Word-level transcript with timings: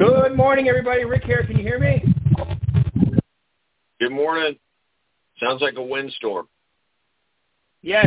Good 0.00 0.34
morning, 0.34 0.66
everybody. 0.66 1.04
Rick 1.04 1.24
here. 1.24 1.44
Can 1.44 1.58
you 1.58 1.62
hear 1.62 1.78
me? 1.78 2.02
Good 4.00 4.10
morning. 4.10 4.56
Sounds 5.38 5.60
like 5.60 5.74
a 5.76 5.82
windstorm. 5.82 6.48
Yes. 7.82 8.06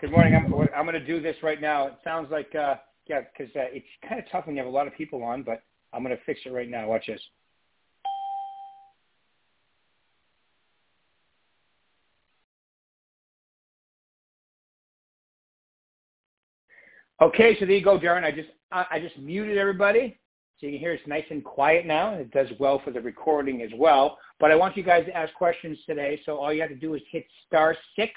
Good 0.00 0.12
morning. 0.12 0.36
I'm, 0.36 0.54
I'm 0.76 0.86
going 0.86 0.94
to 0.94 1.04
do 1.04 1.20
this 1.20 1.34
right 1.42 1.60
now. 1.60 1.88
It 1.88 1.94
sounds 2.04 2.30
like, 2.30 2.54
uh, 2.54 2.76
yeah, 3.08 3.22
because 3.22 3.52
uh, 3.56 3.66
it's 3.72 3.84
kind 4.08 4.20
of 4.20 4.30
tough 4.30 4.46
when 4.46 4.54
you 4.54 4.62
have 4.62 4.72
a 4.72 4.72
lot 4.72 4.86
of 4.86 4.94
people 4.94 5.24
on, 5.24 5.42
but 5.42 5.64
I'm 5.92 6.04
going 6.04 6.16
to 6.16 6.22
fix 6.22 6.38
it 6.46 6.50
right 6.50 6.70
now. 6.70 6.86
Watch 6.86 7.08
this. 7.08 7.20
Okay, 17.20 17.56
so 17.58 17.66
there 17.66 17.74
you 17.74 17.82
go, 17.82 17.98
Darren. 17.98 18.22
I 18.22 18.30
just 18.30 18.50
I, 18.70 18.86
I 18.92 19.00
just 19.00 19.18
muted 19.18 19.58
everybody, 19.58 20.16
so 20.60 20.66
you 20.66 20.72
can 20.72 20.80
hear 20.80 20.92
it's 20.92 21.06
nice 21.06 21.24
and 21.30 21.44
quiet 21.44 21.86
now. 21.86 22.12
And 22.12 22.20
it 22.20 22.30
does 22.32 22.48
well 22.58 22.80
for 22.84 22.90
the 22.90 23.00
recording 23.00 23.62
as 23.62 23.70
well. 23.76 24.18
But 24.40 24.50
I 24.50 24.56
want 24.56 24.76
you 24.76 24.82
guys 24.82 25.06
to 25.06 25.16
ask 25.16 25.32
questions 25.34 25.78
today. 25.86 26.20
So 26.26 26.36
all 26.36 26.52
you 26.52 26.60
have 26.60 26.70
to 26.70 26.76
do 26.76 26.94
is 26.94 27.02
hit 27.10 27.26
star 27.46 27.76
six, 27.94 28.12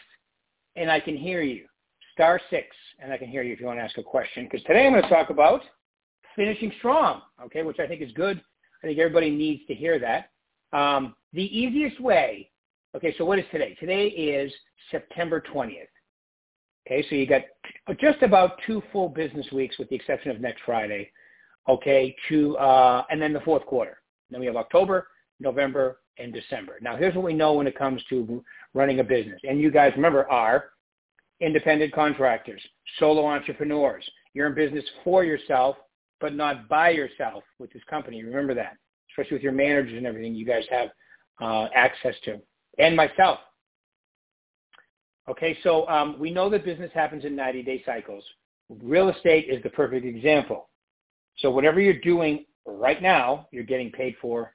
and 0.76 0.92
I 0.92 1.00
can 1.00 1.16
hear 1.16 1.42
you. 1.42 1.66
Star 2.14 2.42
six, 2.50 2.68
and 3.00 3.14
I 3.14 3.18
can 3.18 3.28
hear 3.28 3.44
you 3.44 3.54
if 3.54 3.60
you 3.60 3.68
want 3.68 3.80
to 3.80 3.84
ask 3.84 3.98
a 3.98 4.04
question. 4.04 4.46
Because 4.46 4.66
today 4.66 4.88
I'm 4.88 4.94
going 4.94 5.04
to 5.04 5.10
talk 5.10 5.30
about 5.30 5.62
finishing 6.36 6.72
strong. 6.80 7.22
Okay, 7.46 7.62
which 7.62 7.80
I 7.80 7.88
think 7.88 8.02
is 8.02 8.12
good. 8.14 8.42
I 8.84 8.88
think 8.88 8.98
everybody 8.98 9.30
needs 9.30 9.62
to 9.68 9.76
hear 9.76 10.00
that. 10.00 10.32
Um, 10.78 11.16
the 11.34 11.44
easiest 11.44 12.00
way. 12.02 12.50
Okay, 12.96 13.14
so 13.18 13.26
what 13.26 13.38
is 13.40 13.46
today? 13.52 13.78
Today 13.80 14.08
is 14.08 14.52
September 14.90 15.42
20th. 15.54 15.86
Okay, 16.88 17.06
so 17.08 17.16
you 17.16 17.28
got 17.28 17.44
just 18.00 18.24
about 18.24 18.58
two 18.66 18.82
full 18.92 19.10
business 19.10 19.46
weeks 19.52 19.78
with 19.78 19.88
the 19.90 19.96
exception 19.96 20.32
of 20.32 20.42
next 20.42 20.62
Friday. 20.66 21.12
Okay, 21.70 22.16
to 22.30 22.58
uh, 22.58 23.04
and 23.10 23.22
then 23.22 23.34
the 23.34 23.40
fourth 23.42 23.66
quarter. 23.66 24.02
Then 24.30 24.40
we 24.40 24.46
have 24.48 24.56
October, 24.56 25.08
November, 25.40 26.00
and 26.18 26.34
December. 26.34 26.78
Now 26.82 26.96
here's 26.96 27.16
what 27.16 27.26
we 27.26 27.34
know 27.34 27.54
when 27.54 27.68
it 27.68 27.78
comes 27.78 28.02
to 28.10 28.44
running 28.74 29.00
a 29.00 29.04
business. 29.04 29.40
And 29.48 29.60
you 29.60 29.72
guys 29.72 29.94
remember 29.96 30.30
are 30.30 30.66
independent 31.40 31.94
contractors, 31.94 32.62
solo 32.98 33.26
entrepreneurs. 33.26 34.04
You're 34.34 34.48
in 34.48 34.56
business 34.56 34.86
for 35.04 35.24
yourself, 35.24 35.76
but 36.20 36.34
not 36.34 36.68
by 36.68 36.90
yourself 36.90 37.44
with 37.60 37.72
this 37.74 37.84
company. 37.90 38.24
Remember 38.24 38.54
that, 38.56 38.78
especially 39.12 39.36
with 39.36 39.44
your 39.44 39.52
managers 39.52 39.98
and 39.98 40.06
everything 40.06 40.34
you 40.34 40.46
guys 40.46 40.64
have 40.70 40.90
uh, 41.42 41.68
access 41.76 42.16
to. 42.26 42.40
And 42.78 42.96
myself, 42.96 43.40
Okay, 45.30 45.58
so 45.64 45.88
um, 45.88 46.18
we 46.20 46.32
know 46.32 46.50
that 46.50 46.66
business 46.66 46.92
happens 46.94 47.26
in 47.26 47.36
90-day 47.36 47.84
cycles. 47.86 48.24
Real 48.82 49.10
estate 49.10 49.48
is 49.50 49.62
the 49.64 49.70
perfect 49.70 50.06
example. 50.06 50.70
So 51.38 51.50
whatever 51.50 51.80
you're 51.80 52.00
doing 52.00 52.46
right 52.66 53.02
now, 53.02 53.48
you're 53.52 53.64
getting 53.64 53.92
paid 53.92 54.16
for 54.22 54.54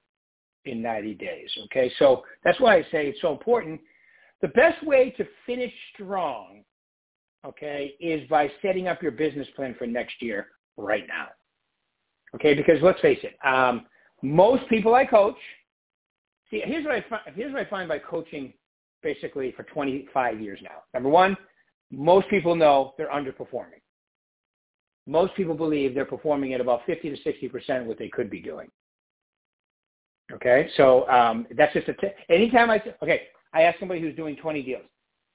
in 0.65 0.83
90 0.83 1.15
days. 1.15 1.51
Okay, 1.65 1.91
so 1.99 2.25
that's 2.45 2.61
why 2.61 2.77
I 2.77 2.83
say 2.83 3.09
it's 3.09 3.21
so 3.21 3.33
important. 3.33 3.81
The 4.43 4.49
best 4.49 4.85
way 4.85 5.11
to 5.17 5.27
finish 5.47 5.73
strong, 5.95 6.63
okay, 7.45 7.95
is 8.01 8.29
by 8.29 8.51
setting 8.61 8.89
up 8.89 9.03
your 9.03 9.13
business 9.13 9.49
plan 9.57 9.75
for 9.79 9.87
next 9.87 10.21
year 10.21 10.49
right 10.77 11.05
now. 11.09 11.29
Okay, 12.35 12.55
because 12.55 12.83
let's 12.83 13.01
face 13.01 13.21
it, 13.23 13.37
um, 13.47 13.87
most 14.23 14.69
people 14.69 14.95
I 14.95 15.07
coach, 15.07 15.37
see, 16.51 16.63
here's 16.65 16.85
what 16.85 16.95
I 16.95 17.05
find, 17.09 17.23
here's 17.35 17.53
what 17.53 17.65
I 17.65 17.71
find 17.71 17.89
by 17.89 17.99
coaching 17.99 18.53
basically 19.03 19.53
for 19.53 19.63
25 19.63 20.41
years 20.41 20.59
now. 20.63 20.83
Number 20.93 21.09
one, 21.09 21.37
most 21.91 22.29
people 22.29 22.55
know 22.55 22.95
they're 22.99 23.11
underperforming. 23.11 23.81
Most 25.07 25.35
people 25.35 25.55
believe 25.55 25.95
they're 25.95 26.05
performing 26.05 26.53
at 26.55 26.61
about 26.61 26.85
50 26.87 27.15
to 27.15 27.17
60% 27.17 27.81
of 27.81 27.87
what 27.87 27.99
they 27.99 28.09
could 28.09 28.29
be 28.29 28.41
doing. 28.41 28.71
Okay, 30.33 30.69
so 30.77 31.09
um, 31.09 31.47
that's 31.57 31.73
just 31.73 31.89
a 31.89 31.95
t- 31.95 32.09
anytime 32.29 32.69
I 32.69 32.83
okay, 33.01 33.29
I 33.55 33.63
ask 33.63 33.79
somebody 33.79 34.01
who's 34.01 34.17
doing 34.17 34.35
20 34.35 34.61
deals. 34.63 34.83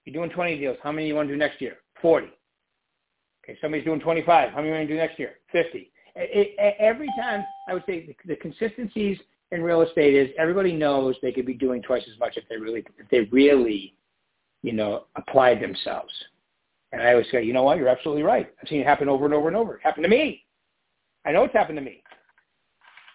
You're 0.04 0.14
doing 0.14 0.30
20 0.30 0.58
deals. 0.58 0.78
How 0.84 0.92
many 0.92 1.08
you 1.08 1.16
want 1.16 1.30
to 1.30 1.34
do 1.34 1.38
next 1.38 1.62
year? 1.62 1.78
40. 2.02 2.28
Okay, 3.44 3.58
somebody's 3.62 3.86
doing 3.86 4.02
25. 4.02 4.50
How 4.50 4.58
many 4.58 4.68
you 4.68 4.74
want 4.76 4.88
to 4.88 4.94
do 4.94 5.00
next 5.00 5.18
year? 5.18 5.36
50. 5.52 5.92
It, 6.16 6.56
it, 6.58 6.76
every 6.78 7.08
time 7.18 7.46
I 7.70 7.74
would 7.74 7.84
say 7.86 8.06
the, 8.06 8.16
the 8.28 8.36
consistencies 8.36 9.18
in 9.52 9.62
real 9.62 9.82
estate 9.82 10.14
is 10.14 10.30
everybody 10.38 10.74
knows 10.74 11.16
they 11.22 11.32
could 11.32 11.46
be 11.46 11.54
doing 11.54 11.82
twice 11.82 12.04
as 12.12 12.20
much 12.20 12.36
if 12.36 12.44
they 12.50 12.58
really 12.58 12.84
if 12.98 13.08
they 13.10 13.22
really, 13.32 13.96
you 14.62 14.74
know, 14.74 15.06
applied 15.16 15.62
themselves. 15.62 16.12
And 16.92 17.02
I 17.02 17.12
always 17.12 17.28
say, 17.32 17.44
you 17.44 17.54
know 17.54 17.64
what, 17.64 17.78
you're 17.78 17.88
absolutely 17.88 18.24
right. 18.24 18.52
I've 18.62 18.68
seen 18.68 18.82
it 18.82 18.88
happen 18.88 19.08
over 19.08 19.26
and 19.26 19.34
over 19.34 19.48
and 19.48 19.56
over. 19.56 19.76
It 19.76 19.82
happened 19.84 20.04
to 20.04 20.10
me. 20.10 20.44
I 21.26 21.32
know 21.32 21.44
it's 21.44 21.54
happened 21.54 21.78
to 21.78 21.84
me. 21.84 22.04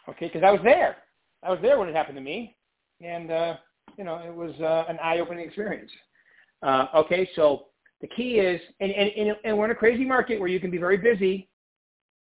Okay, 0.09 0.27
because 0.27 0.43
I 0.43 0.51
was 0.51 0.61
there. 0.63 0.97
I 1.43 1.51
was 1.51 1.59
there 1.61 1.79
when 1.79 1.89
it 1.89 1.95
happened 1.95 2.17
to 2.17 2.23
me, 2.23 2.57
and 3.03 3.31
uh, 3.31 3.57
you 3.97 4.05
know, 4.05 4.17
it 4.17 4.35
was 4.35 4.53
uh, 4.61 4.85
an 4.89 4.99
eye-opening 5.03 5.45
experience. 5.45 5.91
Uh, 6.63 6.87
okay, 6.95 7.29
so 7.35 7.67
the 8.01 8.07
key 8.09 8.39
is, 8.39 8.61
and, 8.81 8.91
and, 8.93 9.37
and 9.45 9.57
we're 9.57 9.65
in 9.67 9.71
a 9.71 9.75
crazy 9.75 10.05
market 10.05 10.39
where 10.39 10.49
you 10.49 10.61
can 10.61 10.71
be 10.71 10.79
very 10.79 10.97
busy 10.97 11.49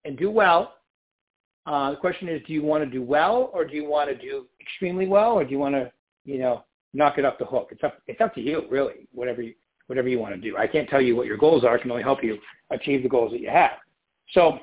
and 0.06 0.18
do 0.18 0.30
well, 0.30 0.76
uh, 1.66 1.92
the 1.92 1.98
question 1.98 2.30
is, 2.30 2.42
do 2.46 2.54
you 2.54 2.62
want 2.62 2.84
to 2.84 2.90
do 2.90 3.02
well 3.02 3.50
or 3.54 3.66
do 3.66 3.76
you 3.76 3.86
want 3.86 4.10
to 4.10 4.16
do 4.16 4.46
extremely 4.62 5.08
well 5.08 5.34
or 5.34 5.44
do 5.44 5.52
you 5.52 5.60
want 5.60 5.74
to, 5.74 5.92
you 6.24 6.38
know, 6.38 6.64
knock 6.94 7.18
it 7.18 7.26
up 7.26 7.40
the 7.40 7.46
hook? 7.46 7.70
It's 7.72 7.84
up, 7.84 7.98
it's 8.08 8.22
up 8.22 8.36
to 8.36 8.42
you, 8.42 8.66
really, 8.70 9.08
whatever 9.12 9.42
you, 9.42 9.54
whatever 9.88 10.07
you 10.07 10.19
want 10.19 10.34
to 10.35 10.41
do. 10.41 10.57
I 10.57 10.68
can't 10.68 10.90
tell 10.90 11.01
you 11.01 11.16
what 11.16 11.28
your 11.28 11.38
goals 11.38 11.63
are. 11.63 11.78
I 11.78 11.81
can 11.81 11.91
only 11.91 12.03
help 12.03 12.23
you 12.23 12.38
achieve 12.72 13.03
the 13.03 13.09
goals 13.09 13.31
that 13.31 13.41
you 13.41 13.50
have. 13.50 13.72
So 14.34 14.59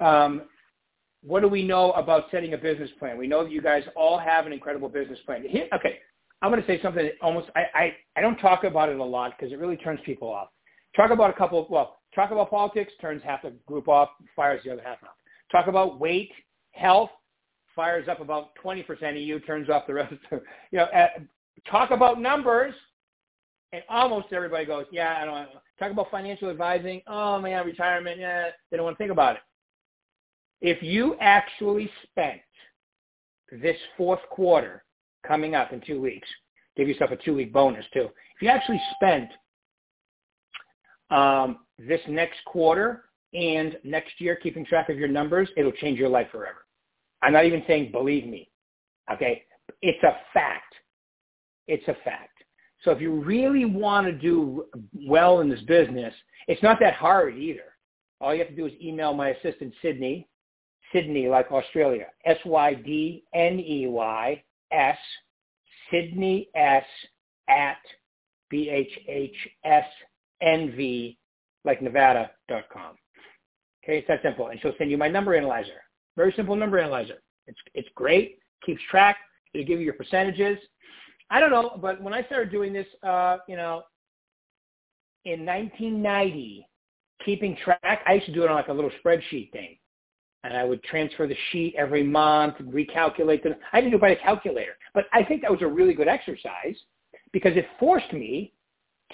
um, 0.00 0.42
what 1.22 1.40
do 1.40 1.48
we 1.48 1.62
know 1.62 1.92
about 1.92 2.24
setting 2.30 2.54
a 2.54 2.58
business 2.58 2.90
plan? 2.98 3.18
We 3.18 3.26
know 3.26 3.44
that 3.44 3.52
you 3.52 3.62
guys 3.62 3.82
all 3.96 4.18
have 4.18 4.46
an 4.46 4.52
incredible 4.52 4.88
business 4.88 5.18
plan. 5.26 5.44
Here, 5.48 5.68
okay, 5.74 5.98
I'm 6.42 6.50
going 6.50 6.62
to 6.62 6.66
say 6.66 6.80
something 6.82 7.04
that 7.04 7.14
almost 7.22 7.48
I, 7.56 7.62
I, 7.74 7.96
I 8.16 8.20
don't 8.20 8.36
talk 8.36 8.64
about 8.64 8.88
it 8.88 8.98
a 8.98 9.04
lot 9.04 9.34
because 9.36 9.52
it 9.52 9.58
really 9.58 9.76
turns 9.76 10.00
people 10.04 10.28
off. 10.28 10.48
Talk 10.96 11.10
about 11.10 11.30
a 11.30 11.34
couple 11.34 11.66
well, 11.70 11.98
talk 12.14 12.30
about 12.30 12.50
politics, 12.50 12.92
turns 13.00 13.22
half 13.22 13.42
the 13.42 13.52
group 13.66 13.88
off, 13.88 14.08
fires 14.36 14.60
the 14.64 14.72
other 14.72 14.82
half 14.82 15.02
off. 15.02 15.10
Talk 15.50 15.66
about 15.66 15.98
weight, 15.98 16.30
health, 16.72 17.10
fires 17.74 18.08
up 18.08 18.20
about 18.20 18.50
20% 18.62 19.10
of 19.10 19.16
you, 19.16 19.40
turns 19.40 19.68
off 19.68 19.86
the 19.86 19.94
rest. 19.94 20.14
Of, 20.30 20.40
you 20.70 20.78
know, 20.78 20.84
uh, 20.84 21.08
talk 21.70 21.90
about 21.90 22.20
numbers, 22.20 22.74
and 23.72 23.82
almost 23.88 24.28
everybody 24.32 24.64
goes, 24.64 24.86
yeah, 24.90 25.18
I 25.20 25.24
don't. 25.24 25.48
Talk 25.78 25.92
about 25.92 26.10
financial 26.10 26.50
advising. 26.50 27.02
Oh, 27.06 27.40
man, 27.40 27.64
retirement. 27.64 28.18
Yeah, 28.18 28.48
they 28.70 28.76
don't 28.76 28.84
want 28.84 28.96
to 28.96 28.98
think 28.98 29.12
about 29.12 29.36
it. 29.36 29.42
If 30.60 30.82
you 30.82 31.16
actually 31.20 31.90
spent 32.04 32.40
this 33.52 33.76
fourth 33.96 34.20
quarter 34.30 34.84
coming 35.26 35.54
up 35.54 35.72
in 35.72 35.80
two 35.80 36.00
weeks, 36.00 36.28
give 36.76 36.88
yourself 36.88 37.10
a 37.10 37.16
two-week 37.16 37.52
bonus 37.52 37.84
too. 37.92 38.08
If 38.36 38.42
you 38.42 38.48
actually 38.48 38.80
spent 38.94 39.30
um, 41.10 41.58
this 41.78 42.00
next 42.08 42.38
quarter 42.46 43.04
and 43.34 43.76
next 43.84 44.20
year 44.20 44.36
keeping 44.36 44.64
track 44.64 44.88
of 44.88 44.98
your 44.98 45.08
numbers, 45.08 45.48
it'll 45.56 45.72
change 45.72 45.98
your 45.98 46.08
life 46.08 46.28
forever. 46.32 46.64
I'm 47.22 47.32
not 47.32 47.44
even 47.44 47.62
saying 47.66 47.92
believe 47.92 48.26
me. 48.26 48.50
Okay? 49.12 49.44
It's 49.82 50.02
a 50.02 50.16
fact. 50.32 50.74
It's 51.66 51.86
a 51.88 51.96
fact. 52.04 52.37
So 52.84 52.90
if 52.92 53.00
you 53.00 53.12
really 53.12 53.64
want 53.64 54.06
to 54.06 54.12
do 54.12 54.66
well 55.06 55.40
in 55.40 55.48
this 55.48 55.62
business, 55.62 56.14
it's 56.46 56.62
not 56.62 56.78
that 56.80 56.94
hard 56.94 57.36
either. 57.36 57.74
All 58.20 58.32
you 58.34 58.40
have 58.40 58.48
to 58.48 58.56
do 58.56 58.66
is 58.66 58.72
email 58.82 59.14
my 59.14 59.30
assistant, 59.30 59.72
Sydney, 59.82 60.28
Sydney 60.92 61.28
like 61.28 61.50
Australia, 61.50 62.06
S-Y-D-N-E-Y, 62.24 63.22
S, 64.72 64.98
Sydney 65.90 66.48
S 66.54 66.84
at 67.48 67.78
B-H-H-S-N-V 68.50 69.48
like 71.64 71.82
Nevada.com. 71.82 72.96
Okay, 73.84 73.98
it's 73.98 74.08
that 74.08 74.22
simple. 74.22 74.48
And 74.48 74.60
she'll 74.60 74.74
send 74.78 74.90
you 74.90 74.98
my 74.98 75.08
number 75.08 75.34
analyzer. 75.34 75.82
Very 76.16 76.32
simple 76.36 76.56
number 76.56 76.78
analyzer. 76.78 77.18
It's, 77.46 77.58
it's 77.74 77.88
great, 77.94 78.38
keeps 78.64 78.82
track. 78.90 79.16
It'll 79.54 79.66
give 79.66 79.78
you 79.78 79.84
your 79.84 79.94
percentages. 79.94 80.58
I 81.30 81.40
don't 81.40 81.50
know, 81.50 81.78
but 81.80 82.00
when 82.02 82.14
I 82.14 82.22
started 82.24 82.50
doing 82.50 82.72
this, 82.72 82.86
uh, 83.02 83.38
you 83.46 83.56
know, 83.56 83.82
in 85.24 85.44
1990, 85.44 86.66
keeping 87.24 87.56
track, 87.56 88.02
I 88.06 88.14
used 88.14 88.26
to 88.26 88.32
do 88.32 88.44
it 88.44 88.48
on 88.48 88.56
like 88.56 88.68
a 88.68 88.72
little 88.72 88.90
spreadsheet 89.04 89.52
thing. 89.52 89.76
And 90.44 90.56
I 90.56 90.64
would 90.64 90.82
transfer 90.84 91.26
the 91.26 91.36
sheet 91.50 91.74
every 91.76 92.02
month, 92.02 92.54
recalculate 92.58 93.42
them. 93.42 93.56
I 93.72 93.80
didn't 93.80 93.90
do 93.90 93.96
it 93.96 94.00
by 94.00 94.10
a 94.10 94.16
calculator. 94.16 94.76
But 94.94 95.06
I 95.12 95.24
think 95.24 95.42
that 95.42 95.50
was 95.50 95.62
a 95.62 95.66
really 95.66 95.94
good 95.94 96.08
exercise 96.08 96.76
because 97.32 97.56
it 97.56 97.66
forced 97.78 98.12
me 98.12 98.54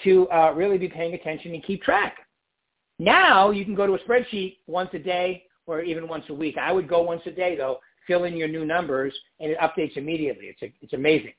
to 0.03 0.29
uh, 0.29 0.53
really 0.55 0.77
be 0.77 0.87
paying 0.87 1.15
attention 1.15 1.53
and 1.53 1.63
keep 1.63 1.81
track. 1.81 2.17
Now 2.99 3.49
you 3.49 3.65
can 3.65 3.75
go 3.75 3.87
to 3.87 3.93
a 3.95 3.99
spreadsheet 3.99 4.57
once 4.67 4.89
a 4.93 4.99
day 4.99 5.43
or 5.65 5.81
even 5.81 6.07
once 6.07 6.25
a 6.29 6.33
week. 6.33 6.57
I 6.57 6.71
would 6.71 6.87
go 6.87 7.01
once 7.01 7.23
a 7.25 7.31
day 7.31 7.55
though, 7.57 7.79
fill 8.07 8.25
in 8.25 8.37
your 8.37 8.47
new 8.47 8.65
numbers, 8.65 9.13
and 9.39 9.51
it 9.51 9.57
updates 9.59 9.97
immediately. 9.97 10.45
It's 10.45 10.61
a, 10.61 10.73
it's 10.81 10.93
amazing. 10.93 11.33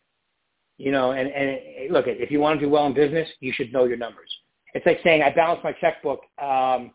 You 0.78 0.92
know, 0.92 1.12
and, 1.12 1.28
and 1.28 1.92
look, 1.92 2.04
if 2.06 2.30
you 2.30 2.40
want 2.40 2.60
to 2.60 2.66
do 2.66 2.70
well 2.70 2.86
in 2.86 2.92
business, 2.92 3.28
you 3.40 3.52
should 3.52 3.72
know 3.72 3.84
your 3.84 3.96
numbers. 3.96 4.30
It's 4.74 4.84
like 4.84 5.00
saying 5.02 5.22
I 5.22 5.30
balance 5.30 5.60
my 5.64 5.72
checkbook, 5.72 6.20
um, 6.42 6.92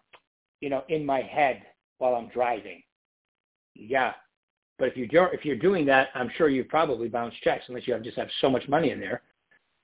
you 0.59 0.69
know, 0.69 0.83
in 0.89 1.03
my 1.05 1.21
head 1.21 1.63
while 1.97 2.13
I'm 2.13 2.29
driving. 2.29 2.83
Yeah, 3.73 4.13
But 4.77 4.89
if 4.89 4.97
you 4.97 5.07
do, 5.07 5.23
if 5.33 5.45
you're 5.45 5.55
doing 5.55 5.85
that, 5.85 6.09
I'm 6.13 6.29
sure 6.37 6.49
you 6.49 6.63
probably 6.63 7.07
bounce 7.07 7.33
checks 7.43 7.65
unless 7.67 7.87
you 7.87 7.93
have 7.93 8.03
just 8.03 8.17
have 8.17 8.27
so 8.39 8.49
much 8.49 8.67
money 8.67 8.91
in 8.91 8.99
there. 8.99 9.21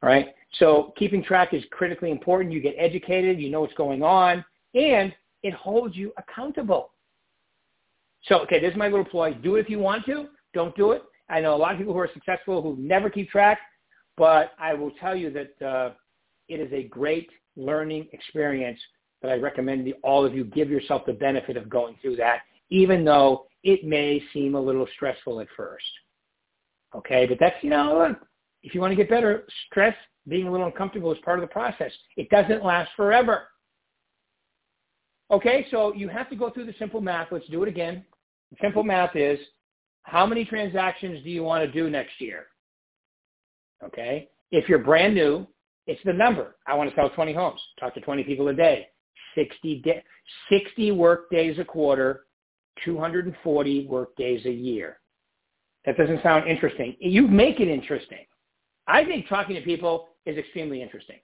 All 0.03 0.09
right. 0.09 0.27
So 0.59 0.93
keeping 0.97 1.23
track 1.23 1.53
is 1.53 1.63
critically 1.71 2.11
important. 2.11 2.53
You 2.53 2.61
get 2.61 2.75
educated, 2.77 3.39
you 3.39 3.50
know 3.50 3.61
what's 3.61 3.73
going 3.73 4.03
on, 4.03 4.45
and 4.75 5.13
it 5.43 5.53
holds 5.53 5.95
you 5.95 6.13
accountable. 6.17 6.91
So, 8.23 8.39
okay, 8.41 8.59
this 8.59 8.71
is 8.71 8.77
my 8.77 8.88
little 8.88 9.05
ploy. 9.05 9.33
Do 9.33 9.55
it 9.55 9.61
if 9.61 9.69
you 9.69 9.79
want 9.79 10.05
to. 10.05 10.27
Don't 10.53 10.75
do 10.75 10.91
it. 10.91 11.03
I 11.29 11.39
know 11.39 11.55
a 11.55 11.57
lot 11.57 11.73
of 11.73 11.77
people 11.77 11.93
who 11.93 12.00
are 12.00 12.09
successful 12.13 12.61
who 12.61 12.75
never 12.79 13.09
keep 13.09 13.29
track, 13.29 13.59
but 14.17 14.51
I 14.59 14.73
will 14.73 14.91
tell 14.99 15.15
you 15.15 15.31
that 15.31 15.65
uh, 15.65 15.91
it 16.49 16.59
is 16.59 16.71
a 16.73 16.83
great 16.83 17.29
learning 17.55 18.07
experience 18.11 18.79
that 19.21 19.31
I 19.31 19.35
recommend 19.35 19.91
all 20.03 20.25
of 20.25 20.35
you 20.35 20.43
give 20.43 20.69
yourself 20.69 21.05
the 21.05 21.13
benefit 21.13 21.57
of 21.57 21.69
going 21.69 21.95
through 22.01 22.17
that, 22.17 22.41
even 22.69 23.05
though 23.05 23.45
it 23.63 23.83
may 23.83 24.21
seem 24.33 24.55
a 24.55 24.61
little 24.61 24.87
stressful 24.95 25.39
at 25.39 25.47
first. 25.55 25.85
Okay, 26.95 27.25
but 27.25 27.37
that's, 27.39 27.55
you 27.61 27.69
know, 27.69 28.15
if 28.63 28.73
you 28.73 28.81
want 28.81 28.91
to 28.91 28.95
get 28.95 29.09
better, 29.09 29.45
stress, 29.69 29.95
being 30.27 30.47
a 30.47 30.51
little 30.51 30.67
uncomfortable 30.67 31.11
is 31.11 31.17
part 31.23 31.39
of 31.39 31.47
the 31.47 31.53
process. 31.53 31.91
It 32.15 32.29
doesn't 32.29 32.63
last 32.63 32.91
forever. 32.95 33.43
Okay, 35.31 35.67
so 35.71 35.93
you 35.93 36.07
have 36.07 36.29
to 36.29 36.35
go 36.35 36.49
through 36.49 36.65
the 36.65 36.75
simple 36.79 37.01
math. 37.01 37.29
Let's 37.31 37.47
do 37.47 37.63
it 37.63 37.69
again. 37.69 38.05
The 38.51 38.57
simple 38.61 38.83
math 38.83 39.15
is 39.15 39.39
how 40.03 40.25
many 40.25 40.45
transactions 40.45 41.23
do 41.23 41.29
you 41.29 41.43
want 41.43 41.65
to 41.65 41.71
do 41.71 41.89
next 41.89 42.19
year? 42.19 42.47
Okay, 43.83 44.29
if 44.51 44.68
you're 44.68 44.79
brand 44.79 45.13
new, 45.13 45.45
it's 45.85 46.01
the 46.03 46.13
number. 46.13 46.56
I 46.65 46.75
want 46.75 46.89
to 46.89 46.95
sell 46.95 47.09
20 47.09 47.33
homes, 47.33 47.62
talk 47.79 47.94
to 47.94 48.01
20 48.01 48.24
people 48.24 48.47
a 48.50 48.53
day, 48.53 48.88
60, 49.35 49.81
day, 49.81 50.03
60 50.50 50.91
work 50.91 51.29
days 51.29 51.59
a 51.59 51.65
quarter, 51.65 52.25
240 52.83 53.88
work 53.88 54.15
days 54.15 54.45
a 54.45 54.51
year. 54.51 55.00
That 55.85 55.97
doesn't 55.97 56.21
sound 56.21 56.47
interesting. 56.47 56.95
You 57.00 57.27
make 57.27 57.59
it 57.59 57.69
interesting. 57.69 58.25
I 58.88 59.06
think 59.06 59.27
talking 59.29 59.56
to 59.56 59.62
people 59.62 60.09
is 60.25 60.38
extremely 60.38 60.81
interesting. 60.81 61.18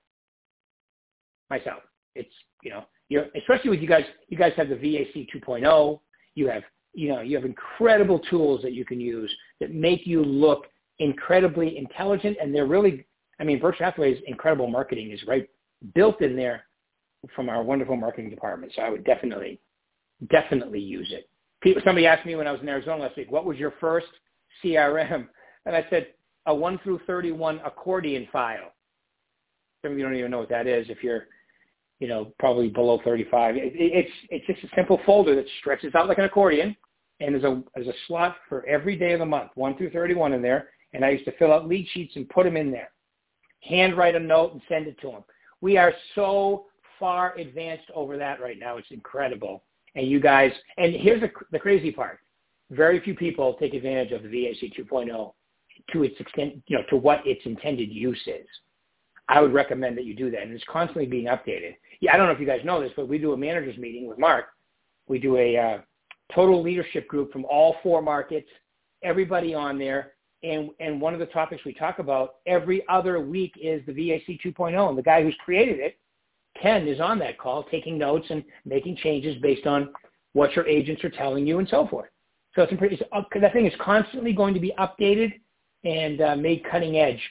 Myself, 1.49 1.83
it's 2.15 2.33
you 2.63 2.71
know, 2.71 2.85
you're, 3.09 3.25
especially 3.35 3.69
with 3.69 3.81
you 3.81 3.87
guys. 3.87 4.05
You 4.29 4.37
guys 4.37 4.53
have 4.55 4.69
the 4.69 4.75
VAC 4.75 5.27
2.0. 5.35 5.99
You 6.35 6.47
have 6.47 6.63
you 6.93 7.09
know 7.09 7.21
you 7.21 7.35
have 7.35 7.45
incredible 7.45 8.19
tools 8.19 8.61
that 8.61 8.73
you 8.73 8.85
can 8.85 8.99
use 8.99 9.33
that 9.59 9.73
make 9.73 10.07
you 10.07 10.23
look 10.23 10.65
incredibly 10.99 11.77
intelligent, 11.77 12.37
and 12.41 12.53
they're 12.53 12.67
really. 12.67 13.05
I 13.39 13.43
mean, 13.43 13.59
Berkshire 13.59 13.85
Hathaway's 13.85 14.21
incredible 14.27 14.67
marketing 14.67 15.11
is 15.11 15.19
right 15.27 15.49
built 15.95 16.21
in 16.21 16.35
there 16.35 16.63
from 17.35 17.49
our 17.49 17.63
wonderful 17.63 17.95
marketing 17.95 18.29
department. 18.29 18.71
So 18.75 18.81
I 18.81 18.89
would 18.89 19.03
definitely, 19.03 19.59
definitely 20.29 20.79
use 20.79 21.11
it. 21.11 21.29
People, 21.61 21.81
somebody 21.85 22.05
asked 22.05 22.25
me 22.25 22.35
when 22.35 22.47
I 22.47 22.51
was 22.51 22.61
in 22.61 22.69
Arizona 22.69 23.03
last 23.03 23.17
week, 23.17 23.31
what 23.31 23.45
was 23.45 23.57
your 23.57 23.73
first 23.79 24.07
CRM? 24.63 25.27
And 25.65 25.75
I 25.75 25.85
said, 25.89 26.07
a 26.45 26.53
1 26.53 26.79
through 26.83 26.99
31 27.07 27.61
accordion 27.65 28.27
file. 28.31 28.73
Some 29.81 29.93
of 29.93 29.97
you 29.97 30.03
don't 30.03 30.15
even 30.15 30.31
know 30.31 30.39
what 30.39 30.49
that 30.49 30.67
is 30.67 30.87
if 30.89 31.01
you're, 31.01 31.27
you 31.99 32.07
know, 32.07 32.33
probably 32.37 32.69
below 32.69 32.99
35. 33.03 33.55
It, 33.55 33.71
it's, 33.75 34.11
it's 34.29 34.45
just 34.45 34.63
a 34.63 34.75
simple 34.75 34.99
folder 35.05 35.35
that 35.35 35.45
stretches 35.59 35.95
out 35.95 36.09
like 36.09 36.17
an 36.17 36.25
accordion, 36.25 36.75
and 37.21 37.33
there's 37.33 37.45
a, 37.45 37.63
there's 37.75 37.87
a 37.87 37.93
slot 38.07 38.35
for 38.49 38.65
every 38.67 38.97
day 38.97 39.13
of 39.13 39.19
the 39.19 39.25
month, 39.25 39.51
1 39.55 39.77
through 39.77 39.91
31 39.91 40.33
in 40.33 40.41
there, 40.41 40.69
and 40.93 41.03
I 41.03 41.09
used 41.09 41.25
to 41.25 41.37
fill 41.37 41.53
out 41.53 41.67
lead 41.67 41.87
sheets 41.93 42.15
and 42.15 42.29
put 42.29 42.45
them 42.45 42.57
in 42.57 42.71
there. 42.71 42.91
Handwrite 43.61 44.15
a 44.15 44.19
note 44.19 44.53
and 44.53 44.61
send 44.67 44.87
it 44.87 44.99
to 45.01 45.07
them. 45.07 45.23
We 45.61 45.77
are 45.77 45.93
so 46.15 46.65
far 46.99 47.35
advanced 47.37 47.89
over 47.95 48.17
that 48.17 48.41
right 48.41 48.59
now. 48.59 48.77
It's 48.77 48.91
incredible. 48.91 49.63
And 49.95 50.07
you 50.07 50.19
guys, 50.19 50.51
and 50.77 50.93
here's 50.93 51.21
the, 51.21 51.31
the 51.51 51.59
crazy 51.59 51.91
part. 51.91 52.19
Very 52.71 52.99
few 52.99 53.15
people 53.15 53.55
take 53.59 53.73
advantage 53.73 54.11
of 54.11 54.23
the 54.23 54.29
VAC 54.29 54.73
2.0 54.77 55.33
to 55.91 56.03
its 56.03 56.19
extent, 56.19 56.61
you 56.67 56.77
know, 56.77 56.83
to 56.89 56.97
what 56.97 57.25
its 57.25 57.41
intended 57.45 57.91
use 57.91 58.21
is. 58.25 58.47
I 59.29 59.41
would 59.41 59.53
recommend 59.53 59.97
that 59.97 60.05
you 60.05 60.15
do 60.15 60.31
that. 60.31 60.41
And 60.41 60.51
it's 60.51 60.63
constantly 60.69 61.05
being 61.05 61.27
updated. 61.27 61.75
Yeah, 62.01 62.13
I 62.13 62.17
don't 62.17 62.27
know 62.27 62.33
if 62.33 62.39
you 62.39 62.45
guys 62.45 62.61
know 62.65 62.81
this, 62.81 62.91
but 62.95 63.07
we 63.07 63.17
do 63.17 63.33
a 63.33 63.37
managers 63.37 63.77
meeting 63.77 64.07
with 64.07 64.19
Mark. 64.19 64.45
We 65.07 65.19
do 65.19 65.37
a 65.37 65.57
uh, 65.57 65.77
total 66.33 66.61
leadership 66.61 67.07
group 67.07 67.31
from 67.31 67.45
all 67.45 67.77
four 67.83 68.01
markets, 68.01 68.47
everybody 69.03 69.53
on 69.53 69.77
there. 69.77 70.13
And, 70.43 70.69
and 70.79 70.99
one 70.99 71.13
of 71.13 71.19
the 71.19 71.25
topics 71.27 71.63
we 71.65 71.73
talk 71.73 71.99
about 71.99 72.35
every 72.45 72.83
other 72.89 73.19
week 73.21 73.53
is 73.61 73.81
the 73.85 73.93
VAC 73.93 74.39
2.0. 74.43 74.89
And 74.89 74.97
the 74.97 75.03
guy 75.03 75.23
who's 75.23 75.35
created 75.43 75.79
it, 75.79 75.97
Ken, 76.61 76.87
is 76.87 76.99
on 76.99 77.17
that 77.19 77.37
call 77.37 77.63
taking 77.63 77.97
notes 77.97 78.27
and 78.29 78.43
making 78.65 78.97
changes 78.97 79.41
based 79.41 79.65
on 79.65 79.89
what 80.33 80.55
your 80.55 80.67
agents 80.67 81.03
are 81.03 81.09
telling 81.09 81.47
you 81.47 81.59
and 81.59 81.69
so 81.69 81.87
forth. 81.87 82.09
So 82.55 82.63
it's, 82.63 82.73
it's 82.81 83.01
uh, 83.11 83.21
that 83.39 83.53
thing 83.53 83.65
is 83.65 83.73
constantly 83.79 84.33
going 84.33 84.53
to 84.53 84.59
be 84.59 84.73
updated 84.77 85.33
and 85.83 86.21
uh, 86.21 86.35
made 86.35 86.63
cutting 86.69 86.97
edge. 86.97 87.21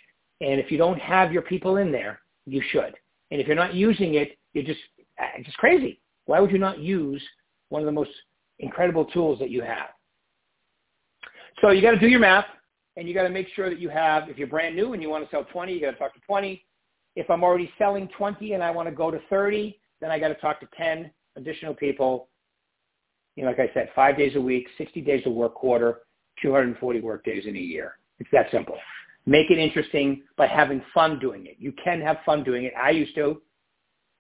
And 0.40 0.58
if 0.58 0.70
you 0.70 0.78
don't 0.78 0.98
have 0.98 1.32
your 1.32 1.42
people 1.42 1.76
in 1.76 1.92
there, 1.92 2.20
you 2.46 2.62
should. 2.70 2.94
And 3.30 3.40
if 3.40 3.46
you're 3.46 3.56
not 3.56 3.74
using 3.74 4.14
it, 4.14 4.36
you're 4.52 4.64
just 4.64 4.80
uh, 5.20 5.42
just 5.44 5.56
crazy. 5.58 6.00
Why 6.26 6.40
would 6.40 6.50
you 6.50 6.58
not 6.58 6.78
use 6.78 7.22
one 7.68 7.82
of 7.82 7.86
the 7.86 7.92
most 7.92 8.10
incredible 8.58 9.04
tools 9.04 9.38
that 9.38 9.50
you 9.50 9.62
have? 9.62 9.90
So 11.60 11.70
you 11.70 11.80
got 11.82 11.92
to 11.92 11.98
do 11.98 12.08
your 12.08 12.20
math, 12.20 12.46
and 12.96 13.08
you 13.08 13.14
got 13.14 13.22
to 13.22 13.30
make 13.30 13.48
sure 13.54 13.70
that 13.70 13.78
you 13.78 13.88
have. 13.88 14.28
If 14.28 14.38
you're 14.38 14.48
brand 14.48 14.76
new 14.76 14.92
and 14.92 15.02
you 15.02 15.08
want 15.08 15.24
to 15.24 15.30
sell 15.30 15.44
20, 15.44 15.72
you 15.72 15.80
got 15.80 15.92
to 15.92 15.96
talk 15.96 16.14
to 16.14 16.20
20. 16.20 16.64
If 17.16 17.30
I'm 17.30 17.42
already 17.42 17.70
selling 17.78 18.08
20 18.16 18.52
and 18.52 18.62
I 18.62 18.70
want 18.70 18.88
to 18.88 18.94
go 18.94 19.10
to 19.10 19.18
30, 19.30 19.78
then 20.00 20.10
I 20.10 20.18
got 20.18 20.28
to 20.28 20.34
talk 20.34 20.60
to 20.60 20.68
10 20.76 21.10
additional 21.36 21.74
people. 21.74 22.28
You 23.36 23.44
know, 23.44 23.50
like 23.50 23.60
I 23.60 23.72
said, 23.72 23.90
five 23.94 24.16
days 24.16 24.36
a 24.36 24.40
week, 24.40 24.66
60 24.76 25.00
days 25.00 25.22
a 25.26 25.30
work 25.30 25.54
quarter, 25.54 26.00
240 26.42 27.00
work 27.00 27.24
days 27.24 27.44
in 27.46 27.56
a 27.56 27.60
year. 27.60 27.96
It's 28.18 28.28
that 28.32 28.50
simple. 28.50 28.76
Make 29.24 29.50
it 29.50 29.58
interesting 29.58 30.22
by 30.36 30.46
having 30.46 30.82
fun 30.92 31.18
doing 31.18 31.46
it. 31.46 31.56
You 31.58 31.72
can 31.82 32.00
have 32.00 32.18
fun 32.26 32.44
doing 32.44 32.64
it. 32.64 32.72
I 32.80 32.90
used 32.90 33.14
to. 33.14 33.40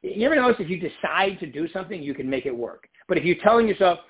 You 0.02 0.26
ever 0.26 0.36
notice 0.36 0.56
if 0.60 0.70
you 0.70 0.78
decide 0.78 1.38
to 1.40 1.46
do 1.46 1.68
something, 1.68 2.02
you 2.02 2.14
can 2.14 2.28
make 2.28 2.46
it 2.46 2.56
work. 2.56 2.88
But 3.08 3.18
if 3.18 3.24
you're 3.24 3.36
telling 3.42 3.68
yourself, 3.68 4.00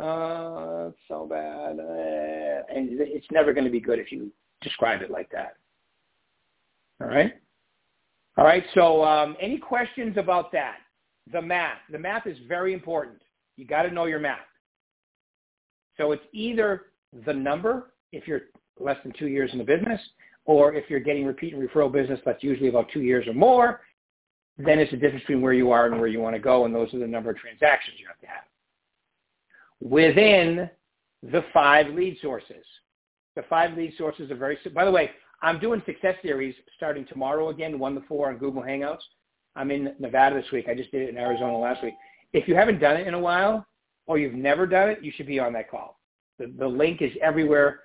uh, 0.00 0.88
it's 0.88 0.98
so 1.08 1.26
bad, 1.26 1.78
uh, 1.78 2.74
and 2.74 2.88
it's 3.00 3.26
never 3.32 3.52
going 3.52 3.64
to 3.64 3.70
be 3.70 3.80
good 3.80 3.98
if 3.98 4.12
you 4.12 4.30
describe 4.62 5.02
it 5.02 5.10
like 5.10 5.30
that. 5.30 5.56
All 7.00 7.08
right? 7.08 7.32
All 8.36 8.44
right, 8.44 8.64
so 8.74 9.04
um, 9.04 9.36
any 9.40 9.58
questions 9.58 10.16
about 10.16 10.52
that? 10.52 10.76
The 11.32 11.42
math. 11.42 11.78
The 11.90 11.98
math 11.98 12.26
is 12.26 12.36
very 12.46 12.72
important. 12.72 13.20
You 13.56 13.66
got 13.66 13.82
to 13.82 13.90
know 13.90 14.06
your 14.06 14.20
math. 14.20 14.38
So 15.96 16.12
it's 16.12 16.22
either 16.32 16.86
the 17.26 17.34
number, 17.34 17.92
if 18.12 18.28
you're 18.28 18.42
less 18.78 18.96
than 19.02 19.12
two 19.18 19.26
years 19.26 19.50
in 19.52 19.58
the 19.58 19.64
business, 19.64 20.00
or 20.44 20.72
if 20.74 20.88
you're 20.88 21.00
getting 21.00 21.26
repeat 21.26 21.54
and 21.54 21.68
referral 21.68 21.92
business, 21.92 22.20
that's 22.24 22.42
usually 22.42 22.68
about 22.68 22.88
two 22.92 23.02
years 23.02 23.26
or 23.26 23.34
more, 23.34 23.80
then 24.56 24.78
it's 24.78 24.90
the 24.90 24.96
difference 24.96 25.22
between 25.22 25.42
where 25.42 25.52
you 25.52 25.70
are 25.70 25.86
and 25.86 25.98
where 25.98 26.08
you 26.08 26.20
want 26.20 26.34
to 26.34 26.40
go, 26.40 26.64
and 26.64 26.74
those 26.74 26.92
are 26.94 26.98
the 26.98 27.06
number 27.06 27.30
of 27.30 27.36
transactions 27.36 27.96
you 27.98 28.06
have 28.06 28.20
to 28.20 28.26
have. 28.26 28.44
Within 29.80 30.68
the 31.22 31.44
five 31.52 31.88
lead 31.94 32.18
sources. 32.20 32.64
The 33.36 33.42
five 33.48 33.76
lead 33.76 33.94
sources 33.96 34.30
are 34.30 34.36
very, 34.36 34.58
by 34.74 34.84
the 34.84 34.90
way, 34.90 35.10
I'm 35.42 35.60
doing 35.60 35.82
success 35.86 36.16
series 36.22 36.54
starting 36.76 37.06
tomorrow 37.06 37.50
again, 37.50 37.78
one 37.78 37.94
to 37.94 38.00
four 38.08 38.28
on 38.28 38.38
Google 38.38 38.62
Hangouts. 38.62 39.02
I'm 39.54 39.70
in 39.70 39.94
Nevada 39.98 40.40
this 40.40 40.50
week. 40.52 40.66
I 40.68 40.74
just 40.74 40.90
did 40.90 41.02
it 41.02 41.08
in 41.08 41.18
Arizona 41.18 41.56
last 41.56 41.82
week. 41.82 41.94
If 42.32 42.48
you 42.48 42.54
haven't 42.54 42.80
done 42.80 42.96
it 42.96 43.06
in 43.06 43.14
a 43.14 43.18
while, 43.18 43.66
or 44.06 44.18
you've 44.18 44.34
never 44.34 44.66
done 44.66 44.88
it, 44.88 45.02
you 45.02 45.12
should 45.14 45.26
be 45.26 45.38
on 45.38 45.52
that 45.52 45.70
call. 45.70 46.00
The, 46.38 46.52
the 46.58 46.66
link 46.66 47.02
is 47.02 47.12
everywhere 47.22 47.80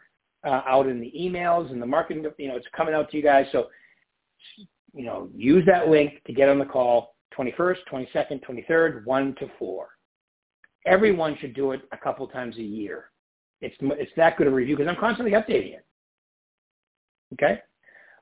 uh, 0.45 0.61
out 0.65 0.87
in 0.87 0.99
the 0.99 1.11
emails 1.17 1.71
and 1.71 1.81
the 1.81 1.85
marketing, 1.85 2.25
you 2.37 2.47
know, 2.47 2.55
it's 2.55 2.67
coming 2.75 2.93
out 2.93 3.09
to 3.11 3.17
you 3.17 3.23
guys. 3.23 3.45
So, 3.51 3.67
you 4.93 5.05
know, 5.05 5.29
use 5.35 5.65
that 5.65 5.89
link 5.89 6.21
to 6.25 6.33
get 6.33 6.49
on 6.49 6.59
the 6.59 6.65
call 6.65 7.15
21st, 7.37 7.77
22nd, 7.91 8.41
23rd, 8.45 9.05
1 9.05 9.35
to 9.35 9.49
4. 9.57 9.87
Everyone 10.85 11.37
should 11.39 11.53
do 11.53 11.71
it 11.71 11.81
a 11.91 11.97
couple 11.97 12.27
times 12.27 12.57
a 12.57 12.61
year. 12.61 13.05
It's, 13.61 13.75
it's 13.81 14.11
that 14.17 14.37
good 14.37 14.47
a 14.47 14.51
review 14.51 14.75
because 14.75 14.89
I'm 14.89 14.99
constantly 14.99 15.33
updating 15.33 15.75
it. 15.75 15.85
Okay? 17.33 17.59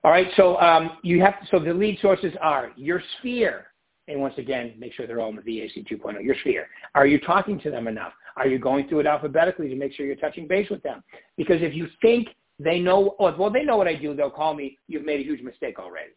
All 0.04 0.12
right, 0.12 0.28
so 0.36 0.60
um, 0.60 0.98
you 1.04 1.22
have 1.22 1.40
to 1.40 1.48
so 1.48 1.60
the 1.60 1.74
lead 1.74 2.00
sources 2.02 2.34
are 2.42 2.72
your 2.76 3.02
sphere, 3.20 3.68
and 4.08 4.20
once 4.20 4.34
again, 4.38 4.74
make 4.80 4.94
sure 4.94 5.06
they're 5.06 5.22
all 5.22 5.30
in 5.30 5.36
the 5.36 5.42
VAC 5.42 5.88
2.0. 5.88 6.24
Your 6.24 6.36
sphere. 6.42 6.68
Are 6.96 7.06
you 7.06 7.20
talking 7.20 7.60
to 7.62 7.70
them 7.70 7.88
enough? 7.88 8.14
Are 8.36 8.48
you 8.48 8.58
going 8.58 8.88
through 8.88 9.02
it 9.02 9.06
alphabetically 9.06 9.70
to 9.70 9.76
make 9.76 9.94
sure 9.94 10.06
you're 10.06 10.16
touching 10.16 10.48
base 10.48 10.70
with 10.70 10.82
them? 10.82 11.04
Because 11.38 11.62
if 11.62 11.76
you 11.76 11.88
think 12.02 12.30
they 12.58 12.80
know, 12.80 13.16
oh, 13.20 13.36
well, 13.38 13.52
they 13.52 13.64
know 13.64 13.78
what 13.78 13.88
I 13.88 13.96
do, 13.96 14.16
they'll 14.16 14.32
call 14.32 14.56
me. 14.56 14.78
You've 14.88 15.06
made 15.06 15.20
a 15.20 15.24
huge 15.24 15.42
mistake 15.42 15.78
already. 15.78 16.12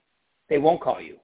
They 0.49 0.59
won't 0.59 0.81
call 0.81 1.01
you. 1.01 1.19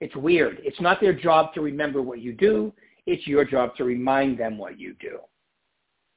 It's 0.00 0.14
weird. 0.16 0.60
It's 0.62 0.80
not 0.80 1.00
their 1.00 1.12
job 1.12 1.54
to 1.54 1.60
remember 1.60 2.02
what 2.02 2.20
you 2.20 2.32
do. 2.32 2.72
It's 3.08 3.26
your 3.26 3.46
job 3.46 3.74
to 3.76 3.84
remind 3.84 4.38
them 4.38 4.58
what 4.58 4.78
you 4.78 4.94
do. 5.00 5.18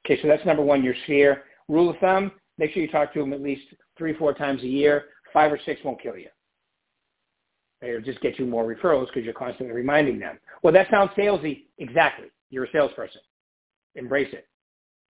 Okay, 0.04 0.20
so 0.20 0.28
that's 0.28 0.44
number 0.44 0.62
one, 0.62 0.84
your 0.84 0.94
sphere. 1.04 1.44
Rule 1.66 1.88
of 1.88 1.96
thumb, 1.98 2.32
make 2.58 2.72
sure 2.72 2.82
you 2.82 2.90
talk 2.90 3.14
to 3.14 3.20
them 3.20 3.32
at 3.32 3.40
least 3.40 3.62
three, 3.96 4.14
four 4.14 4.34
times 4.34 4.62
a 4.62 4.66
year. 4.66 5.06
Five 5.32 5.50
or 5.50 5.58
six 5.64 5.80
won't 5.82 6.02
kill 6.02 6.18
you. 6.18 6.28
It'll 7.80 8.02
just 8.02 8.20
get 8.20 8.38
you 8.38 8.44
more 8.44 8.66
referrals 8.66 9.06
because 9.06 9.24
you're 9.24 9.32
constantly 9.32 9.74
reminding 9.74 10.18
them. 10.18 10.38
Well, 10.62 10.74
that 10.74 10.90
sounds 10.90 11.12
salesy. 11.16 11.64
Exactly. 11.78 12.26
You're 12.50 12.64
a 12.64 12.70
salesperson. 12.70 13.22
Embrace 13.94 14.32
it. 14.34 14.46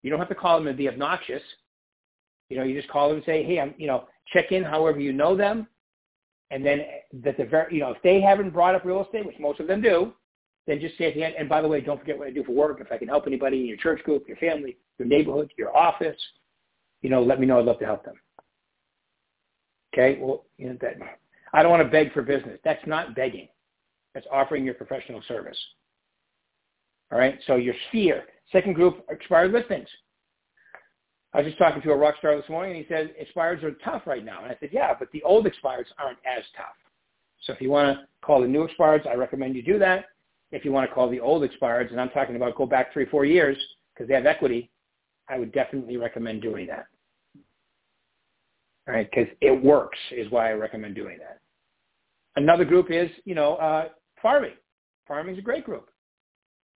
You 0.02 0.10
don't 0.10 0.18
have 0.18 0.28
to 0.28 0.34
call 0.34 0.58
them 0.58 0.68
and 0.68 0.76
be 0.76 0.88
obnoxious. 0.88 1.42
You 2.50 2.58
know, 2.58 2.64
you 2.64 2.76
just 2.76 2.92
call 2.92 3.08
them 3.08 3.16
and 3.16 3.26
say, 3.26 3.42
hey, 3.42 3.58
I'm, 3.58 3.74
you 3.78 3.86
know, 3.86 4.04
check 4.34 4.52
in 4.52 4.64
however 4.64 5.00
you 5.00 5.14
know 5.14 5.34
them. 5.34 5.66
And 6.50 6.64
then 6.64 6.82
that 7.22 7.38
the 7.38 7.46
very, 7.46 7.74
you 7.74 7.80
know, 7.80 7.92
if 7.92 8.02
they 8.02 8.20
haven't 8.20 8.50
brought 8.50 8.74
up 8.74 8.84
real 8.84 9.02
estate, 9.02 9.24
which 9.24 9.38
most 9.40 9.60
of 9.60 9.66
them 9.66 9.80
do, 9.80 10.12
then 10.70 10.80
just 10.80 10.96
say 10.96 11.06
at 11.06 11.14
the 11.14 11.24
end, 11.24 11.34
and 11.36 11.48
by 11.48 11.60
the 11.60 11.66
way, 11.66 11.80
don't 11.80 11.98
forget 11.98 12.16
what 12.16 12.28
I 12.28 12.30
do 12.30 12.44
for 12.44 12.52
work. 12.52 12.80
If 12.80 12.92
I 12.92 12.96
can 12.96 13.08
help 13.08 13.26
anybody 13.26 13.58
in 13.58 13.66
your 13.66 13.76
church 13.76 14.04
group, 14.04 14.28
your 14.28 14.36
family, 14.36 14.76
your 14.98 15.08
neighborhood, 15.08 15.52
your 15.58 15.76
office, 15.76 16.16
you 17.02 17.10
know, 17.10 17.22
let 17.22 17.40
me 17.40 17.46
know. 17.46 17.58
I'd 17.58 17.64
love 17.64 17.80
to 17.80 17.86
help 17.86 18.04
them. 18.04 18.14
Okay. 19.92 20.20
Well, 20.20 20.44
you 20.58 20.68
know, 20.68 20.76
that, 20.80 20.94
I 21.52 21.62
don't 21.62 21.72
want 21.72 21.82
to 21.82 21.90
beg 21.90 22.12
for 22.12 22.22
business. 22.22 22.60
That's 22.62 22.86
not 22.86 23.16
begging. 23.16 23.48
That's 24.14 24.26
offering 24.30 24.64
your 24.64 24.74
professional 24.74 25.20
service. 25.26 25.58
All 27.10 27.18
right. 27.18 27.38
So 27.48 27.56
your 27.56 27.74
sphere. 27.88 28.24
Second 28.52 28.74
group, 28.74 29.04
expired 29.10 29.50
listings. 29.50 29.88
I 31.32 31.38
was 31.38 31.46
just 31.46 31.58
talking 31.58 31.82
to 31.82 31.90
a 31.90 31.96
rock 31.96 32.16
star 32.18 32.36
this 32.36 32.48
morning, 32.48 32.76
and 32.76 32.84
he 32.84 32.88
said 32.88 33.14
expireds 33.20 33.64
are 33.64 33.72
tough 33.84 34.02
right 34.06 34.24
now. 34.24 34.42
And 34.42 34.52
I 34.52 34.56
said, 34.60 34.70
yeah, 34.72 34.94
but 34.96 35.10
the 35.12 35.22
old 35.24 35.46
expireds 35.46 35.86
aren't 35.98 36.18
as 36.24 36.44
tough. 36.56 36.66
So 37.42 37.52
if 37.52 37.60
you 37.60 37.70
want 37.70 37.96
to 37.96 38.06
call 38.24 38.42
the 38.42 38.48
new 38.48 38.68
expireds, 38.68 39.08
I 39.08 39.14
recommend 39.14 39.56
you 39.56 39.62
do 39.62 39.78
that. 39.80 40.06
If 40.52 40.64
you 40.64 40.72
want 40.72 40.88
to 40.88 40.94
call 40.94 41.08
the 41.08 41.20
old 41.20 41.48
expireds, 41.48 41.90
and 41.90 42.00
I'm 42.00 42.10
talking 42.10 42.36
about 42.36 42.56
go 42.56 42.66
back 42.66 42.92
three, 42.92 43.06
four 43.06 43.24
years 43.24 43.56
because 43.94 44.08
they 44.08 44.14
have 44.14 44.26
equity, 44.26 44.70
I 45.28 45.38
would 45.38 45.52
definitely 45.52 45.96
recommend 45.96 46.42
doing 46.42 46.66
that. 46.66 46.86
All 48.88 48.94
right, 48.94 49.08
because 49.08 49.32
it 49.40 49.62
works 49.62 49.98
is 50.10 50.30
why 50.30 50.50
I 50.50 50.54
recommend 50.54 50.96
doing 50.96 51.18
that. 51.18 51.38
Another 52.36 52.64
group 52.64 52.90
is, 52.90 53.10
you 53.24 53.34
know, 53.34 53.54
uh, 53.56 53.88
farming. 54.20 54.54
Farming 55.06 55.34
is 55.34 55.38
a 55.38 55.42
great 55.42 55.64
group. 55.64 55.90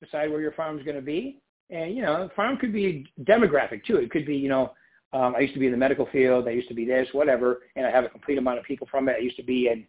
Decide 0.02 0.30
where 0.32 0.42
your 0.42 0.52
farm 0.54 0.78
is 0.78 0.84
going 0.84 0.96
to 0.96 1.02
be, 1.02 1.42
and 1.70 1.96
you 1.96 2.02
know, 2.02 2.30
farm 2.36 2.58
could 2.58 2.74
be 2.74 3.06
demographic 3.24 3.86
too. 3.86 3.98
It 3.98 4.10
could 4.10 4.26
be, 4.26 4.36
you 4.36 4.50
know, 4.50 4.74
um, 5.14 5.36
I 5.36 5.42
used 5.42 5.54
to 5.54 5.60
be 5.60 5.66
in 5.66 5.72
the 5.72 5.78
medical 5.78 6.08
field. 6.08 6.48
I 6.48 6.52
used 6.52 6.70
to 6.70 6.74
be 6.74 6.86
this, 6.86 7.08
whatever, 7.12 7.62
and 7.76 7.86
I 7.86 7.92
have 7.92 8.06
a 8.06 8.10
complete 8.10 8.38
amount 8.38 8.60
of 8.60 8.66
people 8.66 8.88
from 8.90 9.10
it. 9.10 9.18
I 9.18 9.22
used 9.22 9.38
to 9.38 9.44
be 9.44 9.68
in, 9.68 9.86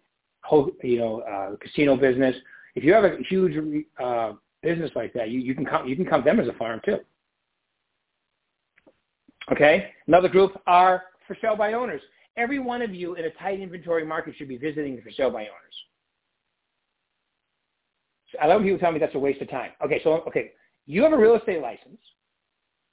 you 0.83 0.99
know, 0.99 1.21
uh, 1.21 1.57
casino 1.57 1.97
business. 1.97 2.37
If 2.75 2.85
you 2.85 2.93
have 2.93 3.05
a 3.05 3.17
huge 3.29 3.85
uh, 4.03 4.33
business 4.63 4.91
like 4.95 5.13
that, 5.15 5.31
you, 5.31 5.41
you 5.41 5.55
can 5.55 5.67
count 5.67 5.89
you 5.89 5.97
can 5.97 6.07
count 6.07 6.25
them 6.25 6.41
as 6.41 6.49
a 6.49 6.53
farm 6.55 6.81
too. 6.85 6.99
Okay. 9.51 9.91
Another 10.07 10.29
group 10.29 10.61
are 10.67 11.05
for 11.27 11.37
sale 11.41 11.57
by 11.57 11.73
owners. 11.73 12.01
Every 12.37 12.59
one 12.59 12.81
of 12.81 12.95
you 12.95 13.15
in 13.17 13.25
a 13.27 13.31
tight 13.31 13.61
inventory 13.61 14.07
market 14.07 14.35
should 14.37 14.49
be 14.49 14.57
visiting 14.57 15.01
for 15.03 15.11
sale 15.11 15.31
by 15.31 15.43
owners. 15.43 15.75
I 18.41 18.47
love 18.47 18.63
people 18.63 18.79
tell 18.79 18.93
me 18.93 18.99
that's 18.99 19.15
a 19.15 19.19
waste 19.19 19.43
of 19.43 19.51
time. 19.51 19.73
Okay, 19.85 20.01
so 20.03 20.23
okay, 20.27 20.53
you 20.87 21.03
have 21.03 21.13
a 21.13 21.19
real 21.19 21.37
estate 21.37 21.61
license, 21.61 22.01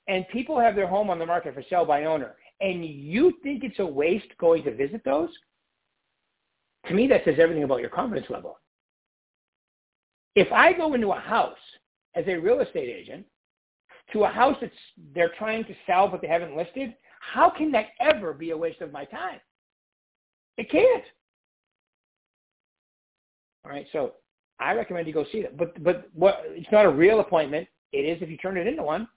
and 0.08 0.28
people 0.30 0.60
have 0.60 0.76
their 0.76 0.88
home 0.88 1.10
on 1.10 1.18
the 1.20 1.26
market 1.26 1.54
for 1.54 1.64
sale 1.70 1.86
by 1.86 2.06
owner, 2.06 2.36
and 2.60 2.84
you 2.84 3.34
think 3.42 3.64
it's 3.64 3.80
a 3.80 3.86
waste 3.86 4.28
going 4.38 4.64
to 4.64 4.76
visit 4.76 5.02
those? 5.06 5.30
To 6.88 6.94
me, 6.94 7.08
that 7.08 7.24
says 7.24 7.36
everything 7.40 7.64
about 7.64 7.80
your 7.80 7.90
confidence 7.90 8.28
level. 8.30 8.58
If 10.36 10.52
I 10.52 10.74
go 10.74 10.94
into 10.94 11.12
a 11.12 11.20
house 11.20 11.58
as 12.16 12.26
a 12.28 12.38
real 12.38 12.62
estate 12.62 12.90
agent 12.90 13.26
to 14.14 14.24
a 14.24 14.30
house 14.30 14.58
that's 14.62 14.74
they're 15.14 15.32
trying 15.38 15.64
to 15.66 15.74
sell 15.86 16.08
but 16.08 16.22
they 16.22 16.28
haven't 16.28 16.56
listed, 16.56 16.94
how 17.20 17.50
can 17.50 17.72
that 17.72 17.88
ever 18.00 18.34
be 18.34 18.52
a 18.52 18.58
waste 18.58 18.82
of 18.82 18.92
my 18.92 19.06
time? 19.06 19.40
It 20.58 20.70
can't. 20.70 21.04
All 23.66 23.72
right, 23.72 23.86
so 23.92 24.14
I 24.60 24.74
recommend 24.74 25.08
you 25.08 25.14
go 25.14 25.26
see 25.32 25.40
it. 25.40 25.58
But 25.58 25.82
but 25.84 26.10
what 26.14 26.42
it's 26.48 26.72
not 26.72 26.86
a 26.86 26.90
real 26.90 27.20
appointment. 27.20 27.68
It 27.92 28.00
is 28.00 28.22
if 28.22 28.30
you 28.30 28.38
turn 28.38 28.58
it 28.58 28.68
into 28.68 28.84
one. 28.84 29.08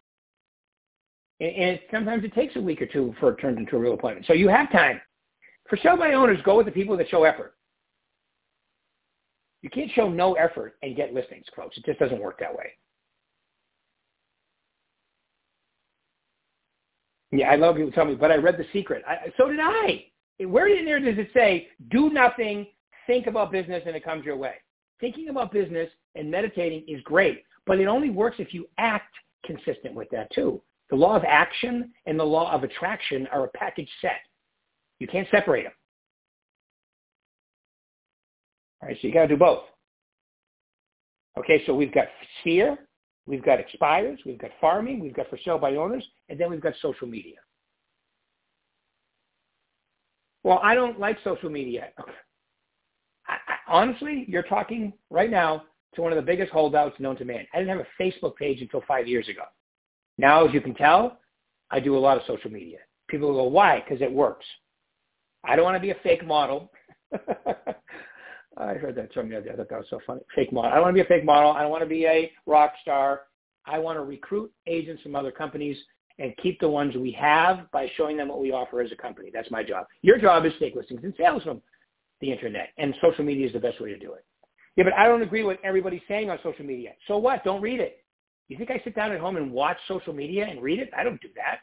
And, 1.41 1.51
and 1.51 1.81
sometimes 1.91 2.25
it 2.25 2.35
takes 2.35 2.57
a 2.57 2.61
week 2.61 2.81
or 2.81 2.87
two 2.87 3.15
for 3.21 3.33
it 3.33 3.37
turns 3.37 3.59
into 3.59 3.77
a 3.77 3.79
real 3.79 3.95
appointment. 3.95 4.27
So 4.27 4.33
you 4.33 4.49
have 4.49 4.71
time. 4.73 5.01
For 5.69 5.77
sell 5.83 5.97
by 5.97 6.13
owners, 6.15 6.39
go 6.45 6.57
with 6.57 6.67
the 6.67 6.73
people 6.73 6.97
that 6.97 7.09
show 7.09 7.25
effort. 7.25 7.55
You 9.63 9.71
can't 9.71 9.91
show 9.93 10.09
no 10.09 10.35
effort 10.35 10.75
and 10.83 10.97
get 10.97 11.15
listings, 11.15 11.47
folks. 11.55 11.77
It 11.77 11.85
just 11.85 11.99
doesn't 11.99 12.21
work 12.21 12.39
that 12.41 12.55
way. 12.55 12.73
Yeah, 17.31 17.51
I 17.51 17.57
love 17.57 17.77
people 17.77 17.93
tell 17.93 18.05
me, 18.05 18.15
but 18.15 18.31
I 18.31 18.37
read 18.37 18.59
The 18.59 18.67
Secret. 18.73 19.03
I, 19.09 19.33
so 19.39 19.49
did 19.49 19.61
I. 19.61 20.05
Where 20.41 20.69
in 20.69 20.85
there 20.85 21.01
does 21.01 21.17
it 21.17 21.31
say, 21.33 21.69
do 21.91 22.11
nothing, 22.11 22.67
think 23.07 23.27
about 23.27 23.53
business, 23.53 23.83
and 23.87 23.97
it 23.97 24.05
comes 24.05 24.25
your 24.25 24.37
way? 24.37 24.55
Thinking 25.01 25.29
about 25.31 25.53
business 25.53 25.89
and 26.15 26.31
meditating 26.31 26.85
is 26.87 27.01
great, 27.05 27.45
but 27.67 27.81
it 27.81 27.87
only 27.87 28.11
works 28.11 28.37
if 28.39 28.53
you 28.53 28.69
act 28.79 29.15
consistent 29.45 29.95
with 29.95 30.11
that 30.11 30.31
too. 30.33 30.61
The 30.91 30.97
law 30.97 31.17
of 31.17 31.25
action 31.25 31.93
and 32.07 32.19
the 32.19 32.25
law 32.25 32.53
of 32.53 32.65
attraction 32.65 33.27
are 33.33 33.45
a 33.45 33.49
package 33.49 33.89
set. 34.01 34.21
You 34.99 35.07
can't 35.07 35.29
separate 35.31 35.63
them. 35.65 35.73
All 38.83 38.89
right, 38.89 38.99
so 39.01 39.07
you 39.07 39.15
got 39.15 39.23
to 39.23 39.29
do 39.29 39.37
both. 39.37 39.63
Okay, 41.39 41.63
so 41.67 41.75
we've 41.75 41.95
got 41.95 42.07
sphere, 42.41 42.77
we've 43.27 43.45
got 43.45 43.61
expires, 43.61 44.19
we've 44.27 44.39
got 44.39 44.51
farming, 44.61 45.01
we've 45.01 45.15
got 45.15 45.31
for 45.31 45.39
sale 45.45 45.59
by 45.59 45.77
owners, 45.77 46.05
and 46.29 46.39
then 46.39 46.51
we've 46.51 46.61
got 46.61 46.75
social 46.83 47.07
media. 47.07 47.37
Well, 50.43 50.61
I 50.63 50.75
don't 50.75 50.99
like 50.99 51.17
social 51.23 51.49
media. 51.49 51.89
I, 53.29 53.35
I, 53.35 53.55
honestly, 53.69 54.25
you're 54.29 54.43
talking 54.43 54.93
right 55.09 55.31
now 55.31 55.63
to 55.95 56.03
one 56.03 56.13
of 56.13 56.17
the 56.17 56.23
biggest 56.23 56.51
holdouts 56.51 56.99
known 56.99 57.17
to 57.17 57.25
man. 57.25 57.47
I 57.55 57.59
didn't 57.59 57.77
have 57.77 57.87
a 57.87 58.03
Facebook 58.03 58.35
page 58.37 58.61
until 58.61 58.83
five 58.89 59.07
years 59.07 59.29
ago. 59.29 59.45
Now, 60.19 60.47
as 60.47 60.53
you 60.53 60.61
can 60.61 60.75
tell, 60.75 61.19
I 61.71 61.79
do 61.81 61.97
a 61.97 61.99
lot 61.99 62.17
of 62.17 62.25
social 62.27 62.51
media. 62.51 62.79
People 63.09 63.33
go, 63.33 63.45
why? 63.45 63.81
Because 63.81 64.03
it 64.03 64.13
works. 64.13 64.45
I 65.45 65.55
don't 65.55 65.65
want 65.65 65.77
to 65.77 65.81
be 65.81 65.91
a 65.91 65.97
fake 66.03 66.27
model. 66.27 66.71
I 68.57 68.75
heard 68.75 68.95
that 68.97 69.13
from 69.13 69.29
the 69.29 69.37
other 69.37 69.47
day. 69.47 69.53
I 69.53 69.57
thought 69.57 69.71
that 69.71 69.79
was 69.79 69.87
so 69.91 70.01
funny. 70.07 70.21
Fake 70.35 70.53
model. 70.53 70.71
I 70.73 70.79
want 70.79 70.91
to 70.91 70.95
be 70.95 71.01
a 71.01 71.09
fake 71.09 71.25
model. 71.25 71.53
I 71.53 71.63
don't 71.63 71.71
want 71.71 71.83
to 71.83 71.89
be 71.89 72.05
a 72.07 72.31
rock 72.47 72.73
star. 72.83 73.23
I 73.65 73.79
want 73.79 73.97
to 73.97 74.03
recruit 74.03 74.53
agents 74.67 75.03
from 75.03 75.17
other 75.17 75.31
companies 75.31 75.77
and 76.19 76.37
keep 76.43 76.61
the 76.61 76.69
ones 76.69 76.95
we 76.95 77.13
have 77.13 77.71
by 77.71 77.91
showing 77.97 78.17
them 78.17 78.29
what 78.29 78.41
we 78.41 78.53
offer 78.53 78.81
as 78.81 78.93
a 78.93 78.97
company. 78.97 79.31
That's 79.33 79.51
my 79.51 79.63
job. 79.63 79.87
Your 80.03 80.19
job 80.19 80.45
is 80.45 80.53
take 80.61 80.75
listings 80.75 81.01
and 81.03 81.15
sales 81.17 81.43
from 81.43 81.63
the 82.21 82.31
internet, 82.31 82.69
and 82.79 82.95
social 83.01 83.25
media 83.25 83.47
is 83.47 83.53
the 83.53 83.59
best 83.59 83.81
way 83.81 83.91
to 83.91 83.99
do 83.99 84.13
it. 84.13 84.25
Yeah, 84.77 84.85
but 84.85 84.95
I 84.95 85.07
don't 85.07 85.23
agree 85.23 85.43
with 85.43 85.59
everybody's 85.65 86.03
saying 86.09 86.31
on 86.31 86.39
social 86.43 86.65
media. 86.65 86.91
So 87.09 87.17
what? 87.19 87.45
Don't 87.45 87.61
read 87.61 87.81
it. 87.81 88.05
You 88.49 88.57
think 88.57 88.71
I 88.71 88.81
sit 88.85 88.95
down 88.95 89.13
at 89.13 89.21
home 89.21 89.37
and 89.37 89.51
watch 89.51 89.79
social 89.89 90.13
media 90.13 90.47
and 90.49 90.63
read 90.63 90.79
it? 90.79 90.91
I 90.97 91.03
don't 91.05 91.21
do 91.21 91.29
that. 91.37 91.61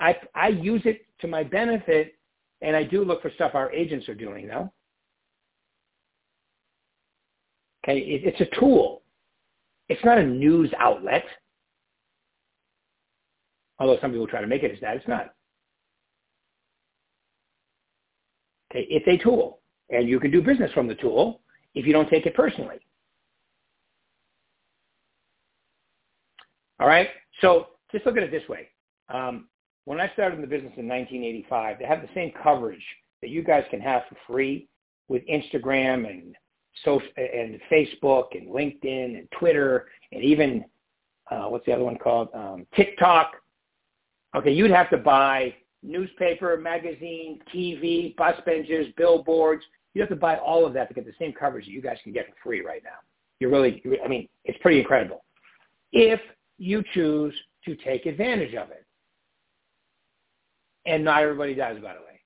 I 0.00 0.16
I 0.34 0.48
use 0.48 0.82
it 0.84 1.02
to 1.20 1.28
my 1.28 1.42
benefit, 1.42 2.14
and 2.60 2.76
I 2.76 2.84
do 2.84 3.04
look 3.04 3.22
for 3.22 3.30
stuff 3.30 3.52
our 3.54 3.72
agents 3.72 4.08
are 4.08 4.14
doing, 4.14 4.48
though. 4.48 4.72
Okay, 7.84 7.98
it, 7.98 8.22
it's 8.24 8.40
a 8.40 8.60
tool. 8.60 9.02
It's 9.88 10.04
not 10.04 10.18
a 10.18 10.24
news 10.24 10.72
outlet. 10.78 11.24
Although 13.78 13.98
some 14.00 14.10
people 14.10 14.26
try 14.26 14.40
to 14.40 14.46
make 14.46 14.62
it 14.62 14.72
as 14.72 14.80
that, 14.80 14.96
it's 14.96 15.08
not. 15.08 15.34
Okay, 18.70 18.86
it's 18.90 19.06
a 19.08 19.22
tool, 19.22 19.60
and 19.88 20.08
you 20.08 20.20
can 20.20 20.30
do 20.30 20.42
business 20.42 20.72
from 20.72 20.88
the 20.88 20.94
tool 20.96 21.40
if 21.74 21.86
you 21.86 21.92
don't 21.92 22.10
take 22.10 22.26
it 22.26 22.34
personally. 22.34 22.76
All 26.80 26.86
right, 26.86 27.08
so 27.40 27.68
just 27.90 28.04
look 28.04 28.16
at 28.16 28.22
it 28.22 28.30
this 28.30 28.48
way. 28.48 28.68
Um, 29.08 29.48
when 29.84 30.00
I 30.00 30.12
started 30.12 30.36
in 30.36 30.42
the 30.42 30.46
business 30.46 30.74
in 30.76 30.86
1985, 30.86 31.78
they 31.78 31.86
have 31.86 32.02
the 32.02 32.08
same 32.14 32.30
coverage 32.42 32.84
that 33.22 33.30
you 33.30 33.42
guys 33.42 33.64
can 33.70 33.80
have 33.80 34.02
for 34.08 34.16
free 34.26 34.68
with 35.08 35.22
Instagram 35.26 36.08
and 36.08 36.36
social 36.84 37.08
and 37.16 37.60
Facebook 37.70 38.26
and 38.32 38.48
LinkedIn 38.48 39.18
and 39.18 39.28
Twitter 39.38 39.86
and 40.12 40.22
even 40.22 40.64
uh, 41.30 41.44
what's 41.44 41.66
the 41.66 41.72
other 41.72 41.84
one 41.84 41.96
called 41.96 42.28
um, 42.34 42.66
TikTok. 42.74 43.32
Okay, 44.36 44.52
you'd 44.52 44.70
have 44.70 44.90
to 44.90 44.96
buy 44.96 45.54
newspaper, 45.82 46.56
magazine, 46.56 47.40
TV, 47.54 48.16
bus 48.16 48.34
benches, 48.44 48.86
billboards. 48.96 49.64
You 49.94 50.02
have 50.02 50.10
to 50.10 50.16
buy 50.16 50.36
all 50.36 50.66
of 50.66 50.72
that 50.74 50.88
to 50.88 50.94
get 50.94 51.06
the 51.06 51.12
same 51.18 51.32
coverage 51.32 51.66
that 51.66 51.72
you 51.72 51.82
guys 51.82 51.98
can 52.02 52.12
get 52.12 52.26
for 52.26 52.34
free 52.44 52.64
right 52.64 52.82
now. 52.84 52.98
You're 53.40 53.50
really, 53.50 53.82
I 54.04 54.08
mean, 54.08 54.28
it's 54.44 54.58
pretty 54.60 54.80
incredible. 54.80 55.24
If 55.92 56.20
you 56.58 56.82
choose 56.92 57.34
to 57.64 57.76
take 57.76 58.06
advantage 58.06 58.54
of 58.54 58.70
it. 58.70 58.84
And 60.86 61.04
not 61.04 61.22
everybody 61.22 61.54
does, 61.54 61.76
by 61.76 61.94
the 61.94 62.00
way. 62.00 62.17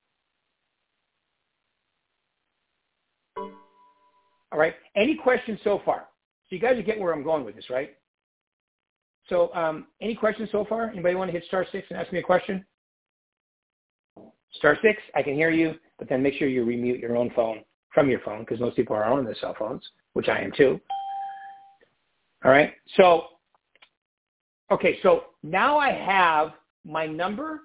All 4.52 4.58
right. 4.58 4.74
Any 4.94 5.16
questions 5.16 5.58
so 5.64 5.80
far? 5.84 6.08
So 6.48 6.56
you 6.56 6.60
guys 6.60 6.78
are 6.78 6.82
getting 6.82 7.02
where 7.02 7.14
I'm 7.14 7.24
going 7.24 7.44
with 7.44 7.56
this, 7.56 7.70
right? 7.70 7.96
So 9.28 9.54
um, 9.54 9.86
any 10.00 10.14
questions 10.14 10.50
so 10.52 10.66
far? 10.68 10.90
Anybody 10.90 11.14
want 11.14 11.28
to 11.28 11.32
hit 11.32 11.44
star 11.46 11.64
six 11.72 11.86
and 11.90 11.98
ask 11.98 12.12
me 12.12 12.18
a 12.18 12.22
question? 12.22 12.64
Star 14.54 14.76
six, 14.82 15.00
I 15.14 15.22
can 15.22 15.34
hear 15.34 15.50
you, 15.50 15.76
but 15.98 16.08
then 16.08 16.22
make 16.22 16.34
sure 16.34 16.48
you 16.48 16.66
remute 16.66 17.00
your 17.00 17.16
own 17.16 17.30
phone 17.30 17.60
from 17.94 18.10
your 18.10 18.20
phone 18.20 18.40
because 18.40 18.60
most 18.60 18.76
people 18.76 18.94
are 18.94 19.04
on 19.04 19.24
their 19.24 19.34
cell 19.36 19.56
phones, 19.58 19.82
which 20.12 20.28
I 20.28 20.40
am 20.40 20.52
too. 20.54 20.78
All 22.44 22.50
right. 22.50 22.74
So, 22.96 23.28
okay. 24.70 24.98
So 25.02 25.24
now 25.42 25.78
I 25.78 25.92
have 25.92 26.52
my 26.84 27.06
number 27.06 27.60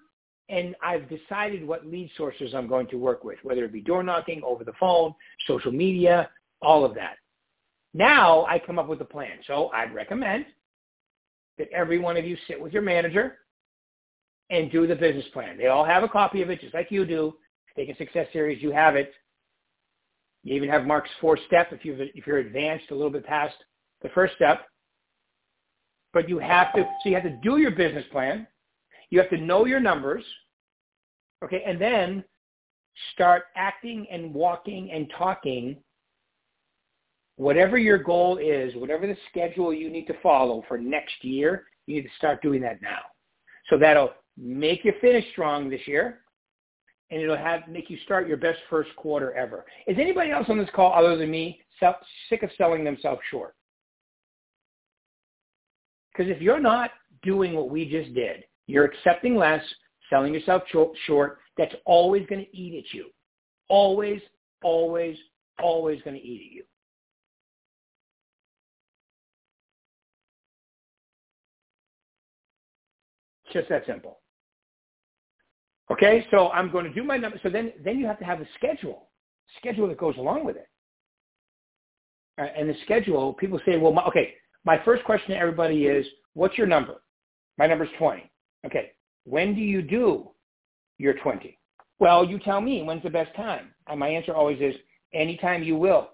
and 0.50 0.75
I've 0.82 1.10
decided 1.10 1.67
what 1.67 1.86
lead 1.86 2.10
sources 2.15 2.53
I'm 2.53 2.67
going 2.67 2.88
to 2.88 2.98
work 2.98 3.25
with, 3.25 3.39
whether 3.44 3.65
it 3.65 3.74
be 3.74 3.82
door 3.82 4.03
knocking, 4.03 4.41
over 4.46 4.63
the 4.63 4.74
phone, 4.79 5.13
social 5.46 5.74
media, 5.74 6.29
all 6.62 6.86
of 6.86 6.96
that. 6.96 7.18
Now 7.94 8.46
I 8.46 8.60
come 8.60 8.80
up 8.80 8.88
with 8.88 9.02
a 9.02 9.06
plan. 9.06 9.40
So 9.46 9.70
I'd 9.70 9.94
recommend 9.94 10.46
that 11.58 11.70
every 11.72 11.98
one 12.00 12.18
of 12.18 12.26
you 12.26 12.38
sit 12.48 12.62
with 12.62 12.74
your 12.74 12.82
manager 12.82 13.38
and 14.50 14.72
do 14.72 14.88
the 14.88 14.96
business 14.96 15.26
plan. 15.34 15.58
They 15.58 15.68
all 15.68 15.86
have 15.86 16.04
a 16.04 16.08
copy 16.08 16.42
of 16.42 16.50
it, 16.50 16.62
just 16.62 16.74
like 16.74 16.92
you 16.92 17.06
do. 17.06 17.34
Take 17.76 17.90
a 17.90 17.96
Success 17.96 18.28
Series, 18.34 18.62
you 18.62 18.72
have 18.72 18.96
it. 18.96 19.14
You 20.44 20.56
even 20.56 20.70
have 20.70 20.86
Mark's 20.86 21.10
four 21.20 21.38
step 21.48 21.74
if 21.74 21.84
you've 21.84 22.00
if 22.00 22.26
you're 22.26 22.38
advanced 22.38 22.86
a 22.92 22.96
little 22.96 23.12
bit 23.12 23.26
past 23.26 23.56
the 24.02 24.10
first 24.10 24.36
step. 24.36 24.66
But 26.14 26.30
you 26.30 26.40
have 26.40 26.74
to 26.74 26.84
so 26.84 27.10
you 27.10 27.16
have 27.16 27.24
to 27.24 27.38
do 27.44 27.58
your 27.58 27.72
business 27.72 28.06
plan. 28.12 28.48
You 29.10 29.20
have 29.20 29.30
to 29.32 29.38
know 29.38 29.66
your 29.66 29.80
numbers. 29.80 30.24
Okay, 31.44 31.64
and 31.66 31.80
then 31.80 32.24
start 33.14 33.44
acting 33.56 34.08
and 34.10 34.34
walking 34.34 34.92
and 34.92 35.12
talking 35.18 35.78
whatever 37.38 37.77
your 37.77 37.98
goal 37.98 38.38
is, 38.38 38.75
whatever 38.75 39.08
the 39.08 39.17
schedule 39.29 39.74
you 39.74 39.89
need 39.89 40.06
to 40.08 40.22
follow 40.22 40.63
for 40.67 40.77
next 40.77 41.24
year, 41.24 41.65
you 41.86 41.96
need 41.96 42.03
to 42.03 42.15
start 42.17 42.41
doing 42.41 42.62
that 42.62 42.82
now. 42.82 43.00
So 43.70 43.77
that'll 43.77 44.12
make 44.38 44.84
you 44.84 44.94
finish 45.00 45.25
strong 45.32 45.70
this 45.70 45.88
year 45.88 46.20
and 47.10 47.22
it'll 47.22 47.38
have 47.38 47.67
make 47.67 47.89
you 47.89 47.98
start 48.03 48.27
your 48.27 48.38
best 48.38 48.60
first 48.70 48.94
quarter 48.96 49.34
ever. 49.34 49.65
Is 49.88 49.98
anybody 50.00 50.32
else 50.32 50.48
on 50.50 50.58
this 50.58 50.70
call 50.75 50.94
other 50.94 51.15
than 51.15 51.32
me 51.32 51.62
sick 52.29 52.44
of 52.44 52.50
selling 52.58 52.84
themselves 52.84 53.22
short? 53.32 53.56
Because 56.12 56.32
if 56.32 56.41
you're 56.41 56.60
not 56.60 56.91
doing 57.24 57.53
what 57.53 57.70
we 57.70 57.88
just 57.88 58.13
did, 58.13 58.44
you're 58.65 58.86
accepting 58.86 59.36
less, 59.36 59.63
selling 60.10 60.34
yourself 60.34 60.63
short, 61.06 61.38
that's 61.58 61.75
always 61.86 62.25
going 62.27 62.44
to 62.44 62.58
eat 62.58 62.84
at 62.84 62.94
you. 62.94 63.10
Always, 63.70 64.22
always, 64.63 65.17
always 65.62 66.01
going 66.01 66.15
to 66.15 66.22
eat 66.22 66.50
at 66.50 66.56
you. 66.56 66.63
Just 73.54 73.70
that 73.70 73.86
simple. 73.86 74.20
Okay, 75.92 76.25
so 76.32 76.50
I'm 76.50 76.72
going 76.72 76.86
to 76.86 76.94
do 76.94 77.04
my 77.04 77.18
number. 77.18 77.39
So 77.42 77.50
then, 77.50 77.72
then 77.84 77.98
you 77.98 78.06
have 78.06 78.20
to 78.20 78.25
have 78.25 78.42
a 78.42 78.48
schedule, 78.56 79.08
schedule 79.58 79.88
that 79.88 79.98
goes 79.98 80.18
along 80.18 80.46
with 80.46 80.58
it. 80.58 80.68
Right, 82.38 82.51
and 82.56 82.70
the 82.70 82.75
schedule, 82.84 83.34
people 83.34 83.60
say, 83.66 83.77
well, 83.77 83.94
my, 83.94 84.04
okay, 84.04 84.34
my 84.66 84.82
first 84.84 85.04
question 85.06 85.30
to 85.30 85.38
everybody 85.38 85.86
is, 85.86 86.06
what's 86.34 86.58
your 86.58 86.68
number? 86.68 87.01
My 87.58 87.68
number 87.68 87.86
is 87.86 87.89
20. 87.98 88.30
Okay, 88.66 88.92
when 89.24 89.56
do 89.56 89.62
you 89.62 89.82
do 89.82 90.30
your 90.98 91.13
20? 91.13 91.58
Well, 92.00 92.25
you 92.25 92.38
tell 92.39 92.62
me 92.62 92.84
when's 92.84 93.04
the 93.04 93.10
best 93.10 93.36
time. 93.36 93.74
And 93.88 94.00
my 94.00 94.10
answer 94.10 94.36
always 94.36 94.60
is, 94.62 94.75
anytime 95.13 95.63
you 95.63 95.75
will. 95.75 96.10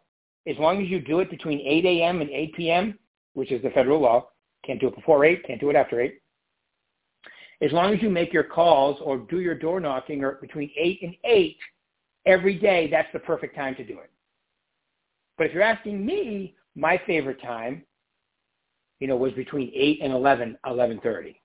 As 0.47 0.55
long 0.59 0.81
as 0.81 0.87
you 0.87 0.99
do 0.99 1.19
it 1.19 1.29
between 1.29 1.59
8 1.59 1.85
a.m. 1.85 2.21
and 2.21 2.29
8 2.29 2.53
p.m., 2.55 2.99
which 3.33 3.51
is 3.51 3.61
the 3.63 3.69
federal 3.71 3.99
law, 3.99 4.27
can't 4.65 4.79
do 4.79 4.87
it 4.87 4.95
before 4.95 5.25
8, 5.25 5.45
can't 5.45 5.59
do 5.59 5.69
it 5.69 5.75
after 5.75 5.99
8, 5.99 6.13
as 7.63 7.71
long 7.71 7.93
as 7.93 8.01
you 8.01 8.09
make 8.09 8.33
your 8.33 8.43
calls 8.43 8.99
or 9.01 9.17
do 9.17 9.39
your 9.39 9.55
door 9.55 9.79
knocking 9.79 10.23
or 10.23 10.33
between 10.41 10.69
8 10.77 10.99
and 11.01 11.15
8 11.23 11.57
every 12.25 12.59
day, 12.59 12.89
that's 12.91 13.07
the 13.13 13.19
perfect 13.19 13.55
time 13.55 13.73
to 13.75 13.85
do 13.85 13.99
it. 13.99 14.11
But 15.37 15.47
if 15.47 15.53
you're 15.53 15.63
asking 15.63 16.05
me, 16.05 16.55
my 16.75 17.01
favorite 17.07 17.41
time, 17.41 17.83
you 18.99 19.07
know, 19.07 19.15
was 19.15 19.31
between 19.33 19.71
8 19.73 19.99
and 20.01 20.11
11, 20.11 20.57
11.30. 20.65 21.35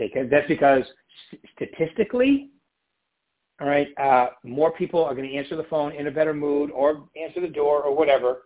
Okay, 0.00 0.28
that's 0.28 0.48
because 0.48 0.82
statistically, 1.54 2.50
all 3.60 3.68
right, 3.68 3.88
uh, 3.98 4.28
more 4.42 4.72
people 4.72 5.04
are 5.04 5.14
going 5.14 5.28
to 5.28 5.36
answer 5.36 5.56
the 5.56 5.64
phone 5.64 5.92
in 5.92 6.06
a 6.06 6.10
better 6.10 6.34
mood 6.34 6.70
or 6.70 7.04
answer 7.16 7.40
the 7.40 7.48
door 7.48 7.82
or 7.82 7.94
whatever 7.94 8.42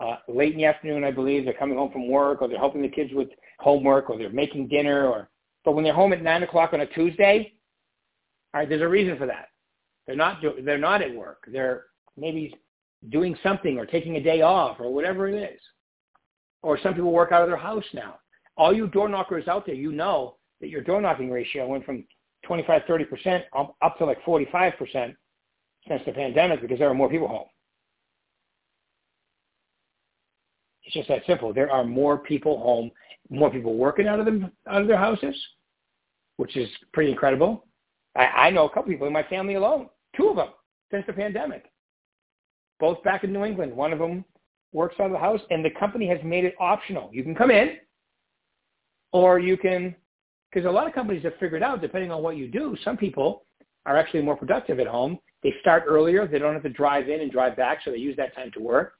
uh, 0.00 0.16
late 0.28 0.52
in 0.52 0.58
the 0.58 0.64
afternoon, 0.64 1.04
I 1.04 1.10
believe. 1.10 1.44
They're 1.44 1.54
coming 1.54 1.78
home 1.78 1.90
from 1.90 2.08
work 2.08 2.42
or 2.42 2.48
they're 2.48 2.58
helping 2.58 2.82
the 2.82 2.88
kids 2.88 3.12
with 3.14 3.28
homework 3.58 4.10
or 4.10 4.18
they're 4.18 4.30
making 4.30 4.68
dinner 4.68 5.06
or, 5.06 5.28
but 5.64 5.72
when 5.72 5.84
they're 5.84 5.94
home 5.94 6.12
at 6.12 6.22
nine 6.22 6.42
o'clock 6.42 6.72
on 6.72 6.80
a 6.80 6.86
Tuesday, 6.86 7.52
all 8.54 8.60
right, 8.60 8.68
there's 8.68 8.82
a 8.82 8.88
reason 8.88 9.16
for 9.18 9.26
that. 9.26 9.48
They're 10.06 10.16
not, 10.16 10.40
do, 10.40 10.54
they're 10.62 10.78
not 10.78 11.02
at 11.02 11.14
work. 11.14 11.44
They're 11.52 11.84
maybe 12.16 12.54
doing 13.10 13.36
something 13.42 13.78
or 13.78 13.86
taking 13.86 14.16
a 14.16 14.22
day 14.22 14.40
off 14.40 14.80
or 14.80 14.92
whatever 14.92 15.28
it 15.28 15.34
is. 15.34 15.60
Or 16.62 16.78
some 16.80 16.94
people 16.94 17.12
work 17.12 17.32
out 17.32 17.42
of 17.42 17.48
their 17.48 17.56
house 17.56 17.84
now. 17.92 18.18
All 18.56 18.74
you 18.74 18.88
door 18.88 19.08
knockers 19.08 19.46
out 19.46 19.66
there, 19.66 19.74
you 19.74 19.92
know 19.92 20.36
that 20.60 20.68
your 20.68 20.82
door 20.82 21.00
knocking 21.00 21.30
ratio 21.30 21.66
went 21.66 21.84
from 21.84 22.04
25, 22.44 22.82
30% 22.88 23.42
up 23.54 23.98
to 23.98 24.04
like 24.04 24.22
45% 24.24 25.14
since 25.86 26.02
the 26.04 26.12
pandemic 26.12 26.60
because 26.60 26.78
there 26.78 26.90
are 26.90 26.94
more 26.94 27.08
people 27.08 27.28
home. 27.28 27.46
It's 30.84 30.94
just 30.94 31.08
that 31.08 31.22
simple. 31.26 31.52
There 31.52 31.70
are 31.70 31.84
more 31.84 32.18
people 32.18 32.58
home, 32.58 32.90
more 33.30 33.50
people 33.50 33.76
working 33.76 34.06
out 34.06 34.18
of 34.18 34.26
them 34.26 34.50
out 34.68 34.82
of 34.82 34.88
their 34.88 34.98
houses, 34.98 35.34
which 36.36 36.56
is 36.56 36.68
pretty 36.92 37.10
incredible. 37.10 37.66
I, 38.16 38.24
I 38.24 38.50
know 38.50 38.66
a 38.66 38.68
couple 38.68 38.90
people 38.90 39.06
in 39.06 39.12
my 39.12 39.22
family 39.24 39.54
alone, 39.54 39.88
two 40.16 40.28
of 40.28 40.36
them 40.36 40.48
since 40.90 41.04
the 41.06 41.12
pandemic, 41.12 41.64
both 42.80 43.02
back 43.02 43.24
in 43.24 43.32
New 43.32 43.44
England. 43.44 43.74
One 43.74 43.92
of 43.92 43.98
them 43.98 44.24
works 44.72 44.96
out 45.00 45.06
of 45.06 45.12
the 45.12 45.18
house, 45.18 45.40
and 45.50 45.64
the 45.64 45.70
company 45.70 46.08
has 46.08 46.18
made 46.24 46.44
it 46.44 46.54
optional. 46.58 47.10
You 47.12 47.22
can 47.22 47.34
come 47.34 47.50
in, 47.50 47.76
or 49.12 49.38
you 49.38 49.56
can, 49.56 49.94
because 50.50 50.66
a 50.66 50.70
lot 50.70 50.86
of 50.86 50.94
companies 50.94 51.24
have 51.24 51.34
figured 51.40 51.62
out, 51.62 51.80
depending 51.80 52.10
on 52.10 52.22
what 52.22 52.36
you 52.36 52.48
do, 52.48 52.76
some 52.84 52.96
people 52.96 53.44
are 53.86 53.96
actually 53.96 54.22
more 54.22 54.36
productive 54.36 54.80
at 54.80 54.86
home. 54.86 55.18
They 55.42 55.54
start 55.60 55.84
earlier. 55.86 56.26
They 56.26 56.38
don't 56.38 56.54
have 56.54 56.62
to 56.62 56.68
drive 56.68 57.08
in 57.08 57.20
and 57.20 57.30
drive 57.30 57.56
back, 57.56 57.80
so 57.84 57.90
they 57.90 57.98
use 57.98 58.16
that 58.16 58.34
time 58.34 58.50
to 58.52 58.60
work 58.60 58.94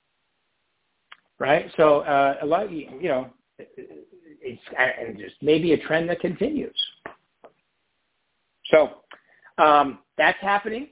right? 1.38 1.70
So 1.76 2.00
uh, 2.00 2.36
a 2.42 2.46
lot, 2.46 2.70
you 2.70 3.08
know, 3.08 3.30
it's 3.58 4.62
and 4.78 5.18
just 5.18 5.36
maybe 5.42 5.72
a 5.72 5.78
trend 5.78 6.08
that 6.08 6.20
continues. 6.20 6.76
So 8.70 8.98
um, 9.58 10.00
that's 10.16 10.38
happening, 10.40 10.88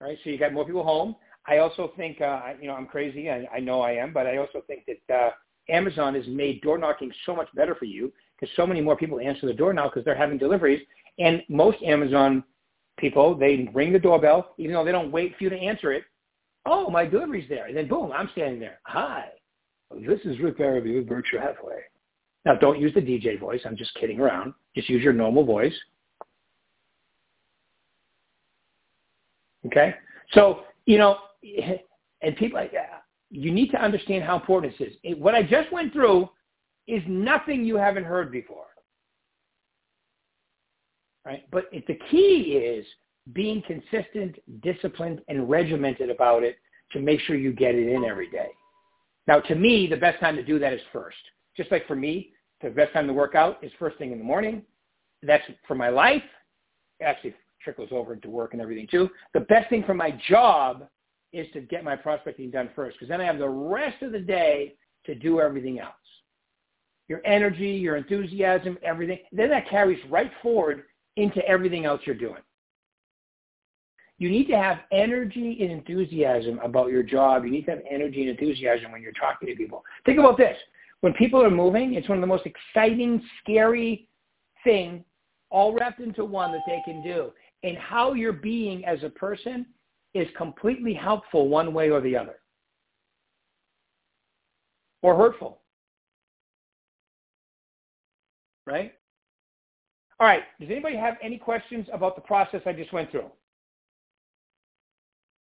right? 0.00 0.18
So 0.22 0.30
you 0.30 0.38
got 0.38 0.52
more 0.52 0.64
people 0.64 0.84
home. 0.84 1.16
I 1.46 1.58
also 1.58 1.92
think, 1.96 2.20
uh, 2.20 2.40
you 2.60 2.68
know, 2.68 2.74
I'm 2.74 2.86
crazy. 2.86 3.30
I, 3.30 3.48
I 3.52 3.60
know 3.60 3.80
I 3.80 3.92
am, 3.92 4.12
but 4.12 4.26
I 4.26 4.36
also 4.36 4.62
think 4.66 4.84
that 4.86 5.14
uh, 5.14 5.30
Amazon 5.68 6.14
has 6.14 6.26
made 6.28 6.60
door 6.62 6.78
knocking 6.78 7.10
so 7.26 7.34
much 7.34 7.48
better 7.54 7.74
for 7.74 7.84
you 7.84 8.12
because 8.38 8.54
so 8.54 8.66
many 8.66 8.80
more 8.80 8.96
people 8.96 9.18
answer 9.18 9.46
the 9.46 9.54
door 9.54 9.72
now 9.72 9.88
because 9.88 10.04
they're 10.04 10.14
having 10.14 10.38
deliveries. 10.38 10.82
And 11.18 11.42
most 11.48 11.82
Amazon 11.82 12.44
people, 12.98 13.34
they 13.34 13.68
ring 13.74 13.92
the 13.92 13.98
doorbell, 13.98 14.54
even 14.58 14.74
though 14.74 14.84
they 14.84 14.92
don't 14.92 15.10
wait 15.10 15.36
for 15.36 15.44
you 15.44 15.50
to 15.50 15.56
answer 15.58 15.92
it. 15.92 16.04
Oh, 16.64 16.88
my 16.90 17.04
delivery's 17.04 17.48
there. 17.48 17.66
And 17.66 17.76
then 17.76 17.88
boom, 17.88 18.12
I'm 18.12 18.28
standing 18.32 18.60
there. 18.60 18.78
Hi, 18.84 19.28
this 20.00 20.20
is 20.24 20.38
Rick 20.40 20.58
Barrowby 20.58 20.96
with 20.96 21.08
Berkshire 21.08 21.40
Hathaway. 21.40 21.80
Now, 22.44 22.54
don't 22.56 22.80
use 22.80 22.92
the 22.94 23.00
DJ 23.00 23.38
voice. 23.38 23.60
I'm 23.64 23.76
just 23.76 23.94
kidding 23.94 24.20
around. 24.20 24.54
Just 24.74 24.88
use 24.88 25.02
your 25.02 25.12
normal 25.12 25.44
voice. 25.44 25.74
Okay? 29.66 29.94
So, 30.32 30.64
you 30.86 30.98
know, 30.98 31.18
and 32.22 32.36
people, 32.36 32.58
like 32.58 32.72
you 33.30 33.50
need 33.50 33.70
to 33.70 33.82
understand 33.82 34.24
how 34.24 34.36
important 34.36 34.74
this 34.78 34.88
is. 34.88 35.16
What 35.18 35.34
I 35.34 35.42
just 35.42 35.72
went 35.72 35.92
through 35.92 36.28
is 36.86 37.02
nothing 37.06 37.64
you 37.64 37.76
haven't 37.76 38.04
heard 38.04 38.32
before. 38.32 38.66
Right? 41.24 41.44
But 41.50 41.66
the 41.72 41.98
key 42.10 42.58
is 42.58 42.84
being 43.32 43.62
consistent, 43.62 44.36
disciplined, 44.62 45.20
and 45.28 45.48
regimented 45.48 46.10
about 46.10 46.42
it 46.42 46.56
to 46.90 47.00
make 47.00 47.20
sure 47.20 47.36
you 47.36 47.52
get 47.52 47.76
it 47.76 47.88
in 47.88 48.04
every 48.04 48.28
day. 48.28 48.48
Now, 49.26 49.40
to 49.40 49.54
me, 49.54 49.86
the 49.86 49.96
best 49.96 50.20
time 50.20 50.36
to 50.36 50.42
do 50.42 50.58
that 50.58 50.72
is 50.72 50.80
first. 50.92 51.16
Just 51.56 51.70
like 51.70 51.86
for 51.86 51.96
me, 51.96 52.32
the 52.60 52.70
best 52.70 52.92
time 52.92 53.06
to 53.06 53.12
work 53.12 53.34
out 53.34 53.62
is 53.62 53.70
first 53.78 53.98
thing 53.98 54.12
in 54.12 54.18
the 54.18 54.24
morning. 54.24 54.62
That's 55.22 55.44
for 55.66 55.74
my 55.74 55.88
life. 55.88 56.22
It 57.00 57.04
actually 57.04 57.34
trickles 57.62 57.90
over 57.92 58.12
into 58.12 58.28
work 58.28 58.52
and 58.52 58.62
everything 58.62 58.88
too. 58.90 59.08
The 59.34 59.40
best 59.40 59.68
thing 59.70 59.84
for 59.84 59.94
my 59.94 60.18
job 60.28 60.88
is 61.32 61.46
to 61.52 61.60
get 61.60 61.84
my 61.84 61.96
prospecting 61.96 62.50
done 62.50 62.70
first 62.74 62.96
because 62.96 63.08
then 63.08 63.20
I 63.20 63.24
have 63.24 63.38
the 63.38 63.48
rest 63.48 64.02
of 64.02 64.12
the 64.12 64.18
day 64.18 64.74
to 65.06 65.14
do 65.14 65.40
everything 65.40 65.78
else. 65.78 65.94
Your 67.08 67.20
energy, 67.24 67.70
your 67.70 67.96
enthusiasm, 67.96 68.78
everything. 68.82 69.18
Then 69.32 69.50
that 69.50 69.68
carries 69.68 69.98
right 70.10 70.30
forward 70.42 70.84
into 71.16 71.46
everything 71.46 71.84
else 71.84 72.00
you're 72.04 72.14
doing. 72.14 72.42
You 74.22 74.30
need 74.30 74.46
to 74.50 74.56
have 74.56 74.78
energy 74.92 75.58
and 75.62 75.72
enthusiasm 75.72 76.60
about 76.60 76.92
your 76.92 77.02
job. 77.02 77.44
You 77.44 77.50
need 77.50 77.64
to 77.64 77.72
have 77.72 77.80
energy 77.90 78.20
and 78.20 78.30
enthusiasm 78.30 78.92
when 78.92 79.02
you're 79.02 79.10
talking 79.10 79.48
to 79.48 79.56
people. 79.56 79.84
Think 80.06 80.20
about 80.20 80.36
this. 80.36 80.56
When 81.00 81.12
people 81.14 81.42
are 81.42 81.50
moving, 81.50 81.94
it's 81.94 82.08
one 82.08 82.18
of 82.18 82.22
the 82.22 82.28
most 82.28 82.46
exciting, 82.46 83.20
scary 83.40 84.08
thing 84.62 85.04
all 85.50 85.74
wrapped 85.74 85.98
into 85.98 86.24
one 86.24 86.52
that 86.52 86.60
they 86.68 86.80
can 86.84 87.02
do. 87.02 87.32
And 87.64 87.76
how 87.76 88.12
you're 88.12 88.32
being 88.32 88.84
as 88.84 89.02
a 89.02 89.08
person 89.08 89.66
is 90.14 90.28
completely 90.36 90.94
helpful 90.94 91.48
one 91.48 91.74
way 91.74 91.90
or 91.90 92.00
the 92.00 92.16
other. 92.16 92.36
Or 95.02 95.16
hurtful. 95.16 95.62
Right? 98.68 98.92
All 100.20 100.28
right. 100.28 100.44
Does 100.60 100.70
anybody 100.70 100.96
have 100.96 101.16
any 101.20 101.38
questions 101.38 101.88
about 101.92 102.14
the 102.14 102.22
process 102.22 102.60
I 102.66 102.72
just 102.72 102.92
went 102.92 103.10
through? 103.10 103.28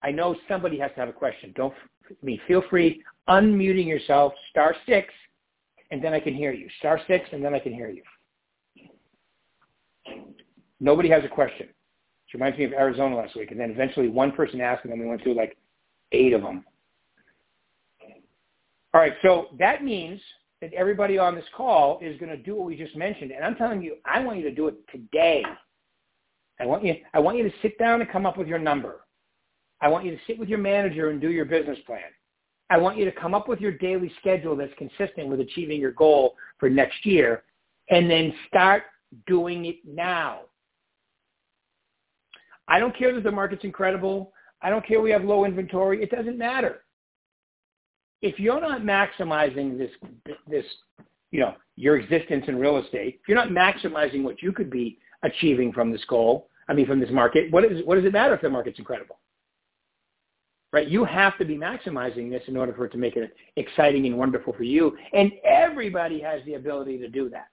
I 0.04 0.12
know 0.12 0.36
somebody 0.48 0.78
has 0.80 0.92
to 0.92 1.00
have 1.00 1.10
a 1.10 1.14
question. 1.14 1.54
Don't 1.56 1.74
I 2.10 2.14
mean 2.22 2.40
feel 2.48 2.64
free 2.70 3.02
unmuting 3.30 3.88
yourself, 3.88 4.34
star 4.52 4.76
six, 4.86 5.14
and 5.92 6.04
then 6.04 6.14
I 6.14 6.20
can 6.20 6.34
hear 6.34 6.52
you. 6.52 6.68
Star 6.80 7.00
six, 7.08 7.30
and 7.32 7.44
then 7.44 7.54
I 7.54 7.60
can 7.60 7.74
hear 7.74 7.90
you. 7.90 8.04
Nobody 10.80 11.10
has 11.10 11.24
a 11.24 11.30
question. 11.30 11.68
It 11.68 12.34
reminds 12.34 12.58
me 12.58 12.66
of 12.66 12.74
Arizona 12.74 13.16
last 13.16 13.36
week, 13.36 13.52
and 13.52 13.60
then 13.60 13.70
eventually 13.70 14.10
one 14.10 14.32
person 14.32 14.60
asked, 14.60 14.84
and 14.84 14.92
then 14.92 15.00
we 15.00 15.06
went 15.06 15.22
through 15.22 15.36
like 15.36 15.56
eight 16.12 16.34
of 16.34 16.42
them. 16.42 16.66
All 18.94 19.02
right, 19.02 19.14
so 19.22 19.48
that 19.60 19.84
means 19.84 20.20
that 20.62 20.74
everybody 20.74 21.18
on 21.18 21.36
this 21.36 21.46
call 21.56 22.00
is 22.02 22.20
going 22.20 22.32
to 22.32 22.38
do 22.38 22.56
what 22.56 22.66
we 22.66 22.76
just 22.76 22.96
mentioned, 22.96 23.32
and 23.32 23.44
I'm 23.46 23.56
telling 23.56 23.82
you, 23.82 23.96
I 24.06 24.20
want 24.20 24.40
you 24.40 24.44
to 24.44 24.54
do 24.54 24.68
it 24.68 24.76
today. 24.92 25.44
I 26.60 26.66
want 26.66 26.84
you, 26.84 26.96
I 27.14 27.20
want 27.20 27.38
you 27.38 27.44
to 27.44 27.54
sit 27.62 27.78
down 27.78 28.02
and 28.02 28.10
come 28.10 28.26
up 28.26 28.38
with 28.38 28.48
your 28.48 28.60
number. 28.60 29.03
I 29.84 29.90
want 29.90 30.06
you 30.06 30.12
to 30.12 30.22
sit 30.26 30.40
with 30.40 30.48
your 30.48 30.60
manager 30.60 31.10
and 31.10 31.20
do 31.20 31.30
your 31.30 31.44
business 31.44 31.78
plan. 31.86 32.00
I 32.70 32.78
want 32.78 32.98
you 32.98 33.04
to 33.04 33.12
come 33.12 33.34
up 33.34 33.50
with 33.50 33.60
your 33.60 33.74
daily 33.74 34.10
schedule 34.22 34.56
that's 34.56 34.72
consistent 34.78 35.28
with 35.28 35.42
achieving 35.42 35.82
your 35.82 35.92
goal 35.92 36.36
for 36.58 36.70
next 36.70 37.06
year, 37.06 37.44
and 37.90 38.10
then 38.10 38.34
start 38.48 38.84
doing 39.28 39.66
it 39.66 39.76
now. 39.86 40.44
I 42.70 42.80
don't 42.80 42.98
care 42.98 43.14
that 43.14 43.26
the 43.26 43.32
market's 43.32 43.66
incredible. 43.66 44.32
I 44.62 44.70
don't 44.70 44.88
care 44.88 45.02
we 45.02 45.12
have 45.12 45.26
low 45.26 45.44
inventory. 45.44 46.02
It 46.02 46.10
doesn't 46.10 46.38
matter. 46.38 46.84
If 48.22 48.40
you're 48.40 48.62
not 48.62 48.84
maximizing 48.84 49.78
this, 49.78 49.92
this, 50.48 50.66
you 51.32 51.42
know, 51.42 51.56
your 51.76 51.98
existence 51.98 52.46
in 52.48 52.58
real 52.58 52.78
estate, 52.78 53.20
if 53.22 53.28
you're 53.28 53.36
not 53.36 53.50
maximizing 53.50 54.24
what 54.24 54.42
you 54.42 54.54
could 54.54 54.70
be 54.70 54.98
achieving 55.24 55.74
from 55.74 55.92
this 55.92 56.06
goal, 56.06 56.48
I 56.70 56.74
mean, 56.74 56.88
from 56.88 57.02
this 57.02 57.12
market, 57.12 57.52
what, 57.52 57.66
is, 57.66 57.86
what 57.86 57.96
does 57.96 58.06
it 58.06 58.14
matter 58.14 58.34
if 58.34 58.42
the 58.42 58.50
market's 58.50 58.80
incredible? 58.80 59.18
Right? 60.74 60.88
You 60.88 61.06
have 61.06 61.38
to 61.38 61.46
be 61.46 61.56
maximizing 61.56 62.32
this 62.32 62.42
in 62.48 62.58
order 62.58 62.74
for 62.74 62.86
it 62.86 62.92
to 62.94 62.98
make 62.98 63.16
it 63.16 63.36
exciting 63.56 64.08
and 64.08 64.18
wonderful 64.18 64.54
for 64.54 64.64
you. 64.64 64.98
And 65.14 65.32
everybody 65.46 66.20
has 66.20 66.42
the 66.46 66.56
ability 66.56 66.98
to 66.98 67.08
do 67.08 67.30
that. 67.30 67.48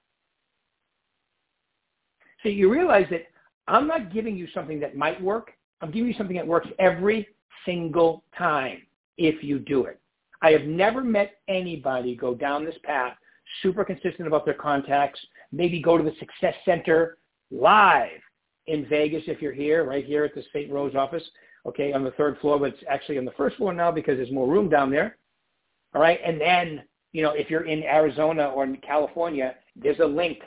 So 2.43 2.49
you 2.49 2.73
realize 2.73 3.07
that 3.11 3.27
I'm 3.69 3.87
not 3.87 4.11
giving 4.13 4.37
you 4.37 4.49
something 4.55 4.81
that 4.81 4.97
might 4.97 5.23
work. 5.23 5.53
I'm 5.83 5.91
giving 5.91 6.09
you 6.09 6.15
something 6.17 6.37
that 6.37 6.47
works 6.47 6.69
every 6.79 7.29
single 7.67 8.25
time 8.37 8.83
if 9.19 9.45
you 9.45 9.59
do 9.59 9.85
it. 9.85 10.01
I 10.41 10.53
have 10.53 10.63
never 10.63 11.05
met 11.05 11.41
anybody 11.49 12.17
go 12.17 12.35
down 12.35 12.65
this 12.65 12.79
path, 12.83 13.15
super 13.63 13.85
consistent 13.85 14.27
about 14.27 14.47
their 14.47 14.55
contacts, 14.55 15.21
maybe 15.53 15.83
go 15.83 15.99
to 15.99 16.05
the 16.05 16.15
Success 16.19 16.55
Center 16.65 17.19
live 17.51 18.21
in 18.67 18.87
Vegas 18.89 19.25
if 19.27 19.43
you're 19.43 19.53
here, 19.53 19.85
right 19.85 20.07
here 20.07 20.25
at 20.25 20.35
the 20.35 20.43
St. 20.55 20.73
Rose 20.73 20.95
office, 20.95 21.23
okay, 21.67 21.93
on 21.93 22.05
the 22.05 22.11
third 22.13 22.39
floor, 22.39 22.59
but 22.59 22.75
it's 22.75 22.85
actually 22.89 23.19
on 23.19 23.25
the 23.25 23.33
first 23.33 23.57
floor 23.57 23.73
now 23.73 23.91
because 23.91 24.17
there's 24.17 24.33
more 24.33 24.49
room 24.49 24.69
down 24.69 24.91
there. 24.91 25.17
All 25.95 26.01
right, 26.01 26.21
and 26.25 26.41
then, 26.41 26.85
you 27.13 27.23
know, 27.23 27.33
if 27.33 27.51
you're 27.51 27.67
in 27.67 27.83
Arizona 27.83 28.49
or 28.49 28.65
in 28.65 28.77
California, 28.77 29.57
there's 29.77 29.99
a 29.99 30.07
link. 30.07 30.39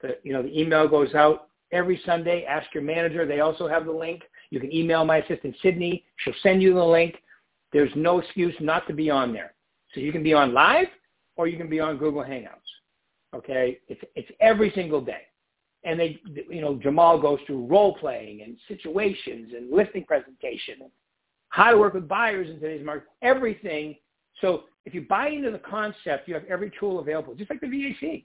The, 0.00 0.18
you 0.22 0.32
know, 0.32 0.42
the 0.42 0.58
email 0.58 0.88
goes 0.88 1.14
out 1.14 1.48
every 1.72 2.00
Sunday. 2.04 2.44
Ask 2.44 2.72
your 2.74 2.82
manager. 2.82 3.26
They 3.26 3.40
also 3.40 3.68
have 3.68 3.84
the 3.84 3.92
link. 3.92 4.22
You 4.50 4.60
can 4.60 4.74
email 4.74 5.04
my 5.04 5.18
assistant, 5.18 5.56
Sydney. 5.62 6.04
She'll 6.16 6.34
send 6.42 6.62
you 6.62 6.74
the 6.74 6.84
link. 6.84 7.16
There's 7.72 7.92
no 7.96 8.18
excuse 8.18 8.54
not 8.60 8.86
to 8.86 8.92
be 8.92 9.10
on 9.10 9.32
there. 9.32 9.54
So 9.94 10.00
you 10.00 10.12
can 10.12 10.22
be 10.22 10.34
on 10.34 10.52
live 10.52 10.88
or 11.36 11.48
you 11.48 11.56
can 11.56 11.68
be 11.68 11.80
on 11.80 11.96
Google 11.96 12.22
Hangouts. 12.22 12.58
Okay? 13.34 13.78
It's, 13.88 14.00
it's 14.14 14.30
every 14.40 14.70
single 14.74 15.00
day. 15.00 15.22
And 15.84 15.98
they, 15.98 16.20
you 16.48 16.60
know, 16.60 16.76
Jamal 16.76 17.20
goes 17.20 17.40
through 17.46 17.66
role 17.66 17.96
playing 17.96 18.42
and 18.42 18.56
situations 18.68 19.52
and 19.56 19.70
listing 19.70 20.04
presentation 20.04 20.76
how 21.52 21.70
to 21.70 21.76
work 21.76 21.92
with 21.92 22.08
buyers 22.08 22.48
in 22.48 22.58
today's 22.60 22.84
market, 22.84 23.08
everything. 23.20 23.94
So 24.40 24.64
if 24.86 24.94
you 24.94 25.02
buy 25.02 25.28
into 25.28 25.50
the 25.50 25.58
concept, 25.58 26.26
you 26.26 26.32
have 26.32 26.44
every 26.48 26.72
tool 26.80 26.98
available, 26.98 27.34
just 27.34 27.50
like 27.50 27.60
the 27.60 27.66
VAC. 27.66 28.24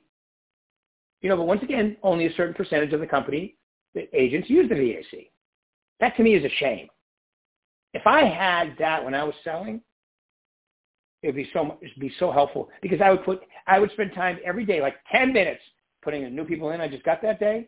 You 1.21 1.29
know, 1.29 1.35
but 1.35 1.43
once 1.43 1.61
again, 1.61 1.97
only 2.03 2.27
a 2.27 2.33
certain 2.35 2.53
percentage 2.53 2.93
of 2.93 3.01
the 3.01 3.07
company 3.07 3.55
the 3.93 4.07
agents 4.17 4.49
use 4.49 4.69
the 4.69 4.75
VAC. 4.75 5.29
That 5.99 6.15
to 6.17 6.23
me 6.23 6.35
is 6.35 6.45
a 6.45 6.55
shame. 6.57 6.87
If 7.93 8.05
I 8.05 8.25
had 8.25 8.75
that 8.79 9.03
when 9.03 9.13
I 9.13 9.23
was 9.23 9.33
selling, 9.43 9.81
it 11.23 11.27
would 11.27 11.35
be 11.35 11.49
so 11.51 11.77
it'd 11.81 11.99
be 11.99 12.13
so 12.19 12.31
helpful 12.31 12.69
because 12.81 13.01
I 13.01 13.09
would 13.09 13.25
put 13.25 13.41
I 13.65 13.79
would 13.79 13.91
spend 13.91 14.13
time 14.13 14.37
every 14.45 14.65
day, 14.65 14.81
like 14.81 14.95
ten 15.11 15.33
minutes, 15.33 15.61
putting 16.07 16.33
new 16.33 16.45
people 16.45 16.71
in 16.71 16.79
I 16.79 16.87
just 16.87 17.03
got 17.03 17.21
that 17.21 17.37
day, 17.37 17.67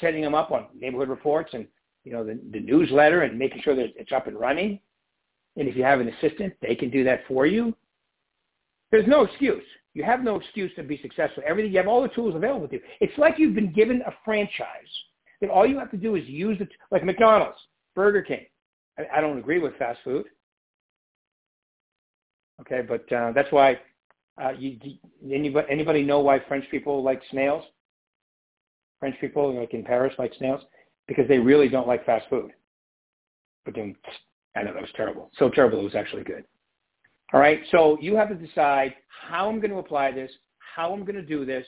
setting 0.00 0.20
them 0.20 0.34
up 0.34 0.50
on 0.50 0.66
neighborhood 0.76 1.08
reports 1.08 1.50
and 1.52 1.68
you 2.02 2.12
know 2.12 2.24
the, 2.24 2.36
the 2.50 2.58
newsletter 2.58 3.22
and 3.22 3.38
making 3.38 3.62
sure 3.62 3.76
that 3.76 3.92
it's 3.94 4.10
up 4.10 4.26
and 4.26 4.36
running. 4.36 4.80
And 5.56 5.68
if 5.68 5.76
you 5.76 5.84
have 5.84 6.00
an 6.00 6.08
assistant, 6.08 6.52
they 6.60 6.74
can 6.74 6.90
do 6.90 7.04
that 7.04 7.20
for 7.28 7.46
you. 7.46 7.76
There's 8.90 9.06
no 9.06 9.22
excuse. 9.22 9.62
You 9.94 10.02
have 10.02 10.24
no 10.24 10.34
excuse 10.34 10.72
to 10.74 10.82
be 10.82 10.98
successful. 11.00 11.44
Everything 11.46 11.70
you 11.70 11.78
have 11.78 11.86
all 11.86 12.02
the 12.02 12.08
tools 12.08 12.34
available 12.34 12.66
to 12.66 12.74
you. 12.74 12.80
It's 13.00 13.16
like 13.18 13.38
you've 13.38 13.54
been 13.54 13.72
given 13.72 14.02
a 14.04 14.12
franchise 14.24 14.66
that 15.40 15.48
all 15.48 15.64
you 15.64 15.78
have 15.78 15.92
to 15.92 15.96
do 15.96 16.16
is 16.16 16.26
use 16.26 16.60
it, 16.60 16.68
like 16.90 17.04
McDonald's, 17.04 17.58
Burger 17.94 18.22
King. 18.22 18.46
I, 18.98 19.18
I 19.18 19.20
don't 19.20 19.38
agree 19.38 19.60
with 19.60 19.76
fast 19.76 20.00
food. 20.02 20.26
Okay, 22.62 22.82
but 22.86 23.10
uh, 23.12 23.30
that's 23.32 23.52
why 23.52 23.78
uh, 24.42 24.50
you, 24.58 24.76
anybody, 25.32 25.68
anybody 25.70 26.02
know 26.02 26.18
why 26.18 26.40
French 26.48 26.64
people 26.68 27.04
like 27.04 27.22
snails? 27.30 27.62
French 29.00 29.16
people, 29.20 29.54
like 29.58 29.74
in 29.74 29.84
Paris, 29.84 30.14
like 30.18 30.32
snails 30.38 30.62
because 31.06 31.28
they 31.28 31.38
really 31.38 31.68
don't 31.68 31.86
like 31.86 32.04
fast 32.04 32.26
food. 32.28 32.50
But 33.64 33.74
then, 33.74 33.94
I 34.56 34.62
know 34.62 34.72
that 34.72 34.82
was 34.82 34.90
terrible. 34.96 35.30
So 35.38 35.50
terrible 35.50 35.80
it 35.80 35.84
was 35.84 35.94
actually 35.94 36.24
good. 36.24 36.44
All 37.32 37.40
right, 37.40 37.60
so 37.72 37.98
you 38.00 38.14
have 38.16 38.28
to 38.28 38.34
decide 38.34 38.94
how 39.08 39.48
I'm 39.48 39.60
going 39.60 39.72
to 39.72 39.78
apply 39.78 40.12
this, 40.12 40.30
how 40.58 40.92
I'm 40.92 41.00
going 41.00 41.16
to 41.16 41.22
do 41.22 41.44
this, 41.44 41.66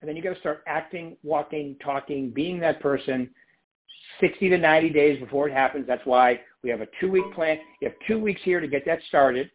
and 0.00 0.08
then 0.08 0.16
you 0.16 0.22
got 0.22 0.34
to 0.34 0.40
start 0.40 0.62
acting, 0.66 1.16
walking, 1.22 1.76
talking, 1.82 2.30
being 2.30 2.60
that 2.60 2.80
person 2.80 3.28
60 4.20 4.48
to 4.50 4.58
90 4.58 4.90
days 4.90 5.20
before 5.20 5.48
it 5.48 5.52
happens. 5.52 5.86
That's 5.86 6.04
why 6.04 6.40
we 6.62 6.70
have 6.70 6.80
a 6.80 6.86
two-week 7.00 7.34
plan. 7.34 7.58
You 7.80 7.88
have 7.88 7.96
two 8.06 8.18
weeks 8.18 8.40
here 8.44 8.60
to 8.60 8.68
get 8.68 8.84
that 8.86 9.00
started. 9.08 9.50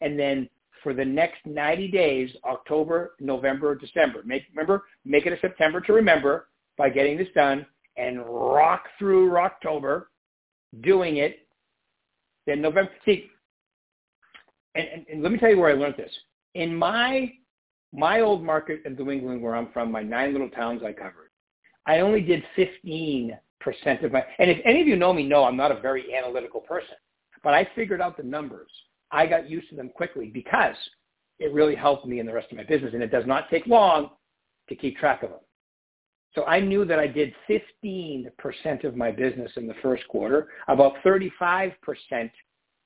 And 0.00 0.18
then 0.18 0.48
for 0.82 0.92
the 0.92 1.04
next 1.04 1.38
90 1.44 1.90
days, 1.90 2.30
October, 2.44 3.12
November, 3.18 3.74
December, 3.74 4.22
make, 4.24 4.42
remember, 4.54 4.84
make 5.04 5.26
it 5.26 5.32
a 5.32 5.40
September 5.40 5.80
to 5.82 5.92
remember 5.92 6.48
by 6.78 6.88
getting 6.88 7.18
this 7.18 7.28
done 7.34 7.66
and 7.96 8.24
rock 8.24 8.84
through 8.98 9.36
October 9.36 10.10
doing 10.80 11.18
it. 11.18 11.40
Then 12.46 12.62
November, 12.62 12.90
see, 13.04 13.26
and, 14.74 14.86
and, 14.88 15.06
and 15.12 15.22
let 15.22 15.32
me 15.32 15.38
tell 15.38 15.50
you 15.50 15.58
where 15.58 15.70
I 15.70 15.74
learned 15.74 15.96
this. 15.98 16.12
In 16.54 16.74
my 16.74 17.30
my 17.92 18.20
old 18.20 18.44
market 18.44 18.82
in 18.84 18.94
New 18.94 19.10
England, 19.10 19.42
where 19.42 19.56
I'm 19.56 19.72
from, 19.72 19.90
my 19.90 20.02
nine 20.02 20.32
little 20.32 20.50
towns 20.50 20.82
I 20.84 20.92
covered, 20.92 21.30
I 21.86 22.00
only 22.00 22.20
did 22.20 22.42
15% 22.56 23.32
of 24.04 24.12
my, 24.12 24.22
and 24.38 24.50
if 24.50 24.58
any 24.66 24.82
of 24.82 24.86
you 24.86 24.96
know 24.96 25.12
me, 25.12 25.26
know 25.26 25.44
I'm 25.44 25.56
not 25.56 25.72
a 25.72 25.80
very 25.80 26.14
analytical 26.14 26.60
person, 26.60 26.96
but 27.42 27.54
I 27.54 27.66
figured 27.74 28.02
out 28.02 28.18
the 28.18 28.22
numbers. 28.22 28.70
I 29.10 29.26
got 29.26 29.48
used 29.48 29.70
to 29.70 29.76
them 29.76 29.88
quickly 29.88 30.26
because 30.26 30.76
it 31.38 31.52
really 31.54 31.74
helped 31.74 32.06
me 32.06 32.20
in 32.20 32.26
the 32.26 32.32
rest 32.32 32.48
of 32.50 32.58
my 32.58 32.64
business, 32.64 32.92
and 32.92 33.02
it 33.02 33.10
does 33.10 33.26
not 33.26 33.48
take 33.48 33.66
long 33.66 34.10
to 34.68 34.74
keep 34.74 34.98
track 34.98 35.22
of 35.22 35.30
them. 35.30 35.40
So 36.38 36.44
I 36.44 36.60
knew 36.60 36.84
that 36.84 37.00
I 37.00 37.08
did 37.08 37.34
15% 37.50 38.84
of 38.84 38.94
my 38.94 39.10
business 39.10 39.50
in 39.56 39.66
the 39.66 39.74
first 39.82 40.06
quarter, 40.06 40.46
about 40.68 40.92
35% 41.04 41.72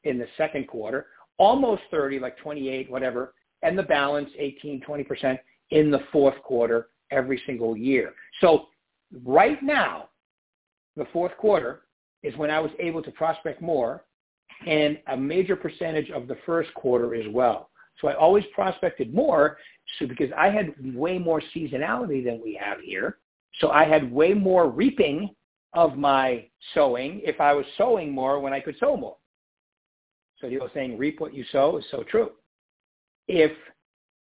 in 0.05 0.19
the 0.19 0.27
second 0.38 0.69
quarter, 0.69 1.09
almost 1.37 1.83
30, 1.91 2.19
like 2.19 2.38
28, 2.38 2.91
whatever, 2.91 3.35
and 3.61 3.79
the 3.79 3.83
balance 3.83 4.31
18, 4.38 4.81
20% 4.81 5.38
in 5.69 5.91
the 5.91 6.01
fourth 6.11 6.43
quarter 6.43 6.88
every 7.11 7.43
single 7.45 7.77
year. 7.77 8.15
So 8.41 8.69
right 9.23 9.62
now, 9.62 10.09
the 10.97 11.05
fourth 11.12 11.37
quarter 11.37 11.83
is 12.23 12.35
when 12.38 12.51
I 12.51 12.59
was 12.59 12.71
able 12.81 13.03
to 13.03 13.11
prospect 13.11 13.61
more 13.61 14.03
and 14.67 14.99
a 15.09 15.17
major 15.17 15.57
percentage 15.57 16.09
of 16.09 16.27
the 16.27 16.38
first 16.47 16.73
quarter 16.73 17.15
as 17.15 17.27
well. 17.29 17.69
So 18.01 18.09
I 18.09 18.15
always 18.15 18.45
prospected 18.55 19.12
more 19.12 19.59
so 19.99 20.07
because 20.07 20.31
I 20.38 20.49
had 20.49 20.73
way 20.95 21.19
more 21.19 21.43
seasonality 21.55 22.25
than 22.25 22.41
we 22.43 22.59
have 22.59 22.81
here. 22.81 23.19
So 23.61 23.71
I 23.71 23.85
had 23.85 24.11
way 24.11 24.35
more 24.35 24.69
reaping 24.71 25.31
of 25.75 25.97
my 25.97 26.47
sowing 26.75 27.21
if 27.25 27.41
I 27.41 27.53
was 27.53 27.67
sowing 27.79 28.12
more 28.12 28.41
when 28.41 28.53
I 28.53 28.61
could 28.61 28.77
sow 28.79 28.97
more. 28.97 29.17
So 30.41 30.49
the 30.49 30.59
old 30.59 30.71
saying, 30.75 30.99
reap 30.99 31.21
what 31.21 31.35
you 31.35 31.45
sow 31.53 31.77
is 31.77 31.85
so 31.91 32.03
true 32.03 32.31
if 33.29 33.53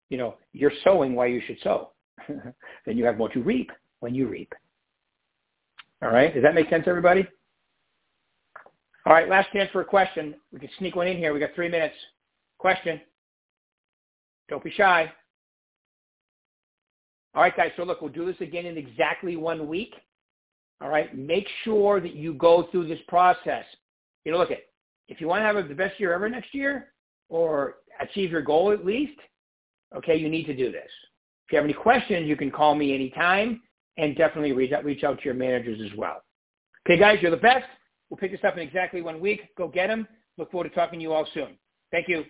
you 0.09 0.17
know 0.17 0.35
you're 0.53 0.71
sowing 0.83 1.15
why 1.15 1.27
you 1.27 1.41
should 1.45 1.59
sow, 1.61 1.91
then 2.27 2.97
you 2.97 3.05
have 3.05 3.17
more 3.17 3.29
to 3.29 3.41
reap 3.41 3.71
when 3.99 4.15
you 4.15 4.27
reap. 4.27 4.53
All 6.01 6.09
right, 6.09 6.33
does 6.33 6.43
that 6.43 6.55
make 6.55 6.69
sense, 6.69 6.85
everybody? 6.87 7.27
All 9.05 9.13
right, 9.13 9.29
last 9.29 9.51
chance 9.53 9.69
for 9.71 9.81
a 9.81 9.85
question. 9.85 10.35
We 10.51 10.59
can 10.59 10.69
sneak 10.79 10.95
one 10.95 11.07
in 11.07 11.17
here. 11.17 11.33
We 11.33 11.39
got 11.39 11.53
three 11.55 11.69
minutes. 11.69 11.95
Question. 12.57 12.99
Don't 14.49 14.63
be 14.63 14.71
shy. 14.71 15.11
All 17.35 17.41
right, 17.41 17.55
guys. 17.55 17.71
So 17.75 17.83
look, 17.83 18.01
we'll 18.01 18.11
do 18.11 18.25
this 18.25 18.39
again 18.39 18.65
in 18.65 18.77
exactly 18.77 19.35
one 19.35 19.67
week. 19.67 19.93
All 20.81 20.89
right. 20.89 21.15
Make 21.15 21.47
sure 21.63 21.99
that 21.99 22.15
you 22.15 22.33
go 22.33 22.67
through 22.71 22.87
this 22.87 22.99
process. 23.07 23.65
You 24.23 24.31
know, 24.31 24.37
look 24.37 24.51
at 24.51 24.59
if 25.07 25.21
you 25.21 25.27
want 25.27 25.41
to 25.41 25.45
have 25.45 25.67
the 25.67 25.75
best 25.75 25.99
year 25.99 26.13
ever 26.13 26.29
next 26.29 26.53
year 26.53 26.93
or 27.29 27.75
achieve 27.99 28.31
your 28.31 28.41
goal 28.41 28.71
at 28.71 28.85
least, 28.85 29.19
okay, 29.95 30.15
you 30.15 30.29
need 30.29 30.45
to 30.45 30.55
do 30.55 30.71
this. 30.71 30.89
If 31.45 31.51
you 31.51 31.57
have 31.57 31.65
any 31.65 31.73
questions, 31.73 32.27
you 32.27 32.35
can 32.35 32.49
call 32.49 32.73
me 32.73 32.93
anytime 32.93 33.61
and 33.97 34.15
definitely 34.15 34.51
reach 34.51 34.71
out, 34.71 34.83
reach 34.83 35.03
out 35.03 35.19
to 35.19 35.25
your 35.25 35.33
managers 35.33 35.79
as 35.81 35.95
well. 35.97 36.23
Okay, 36.87 36.99
guys, 36.99 37.19
you're 37.21 37.31
the 37.31 37.37
best. 37.37 37.65
We'll 38.09 38.17
pick 38.17 38.31
this 38.31 38.43
up 38.43 38.55
in 38.55 38.59
exactly 38.59 39.01
one 39.01 39.19
week. 39.19 39.41
Go 39.57 39.67
get 39.67 39.87
them. 39.87 40.07
Look 40.37 40.51
forward 40.51 40.69
to 40.69 40.75
talking 40.75 40.99
to 40.99 41.03
you 41.03 41.13
all 41.13 41.27
soon. 41.33 41.57
Thank 41.91 42.07
you. 42.07 42.25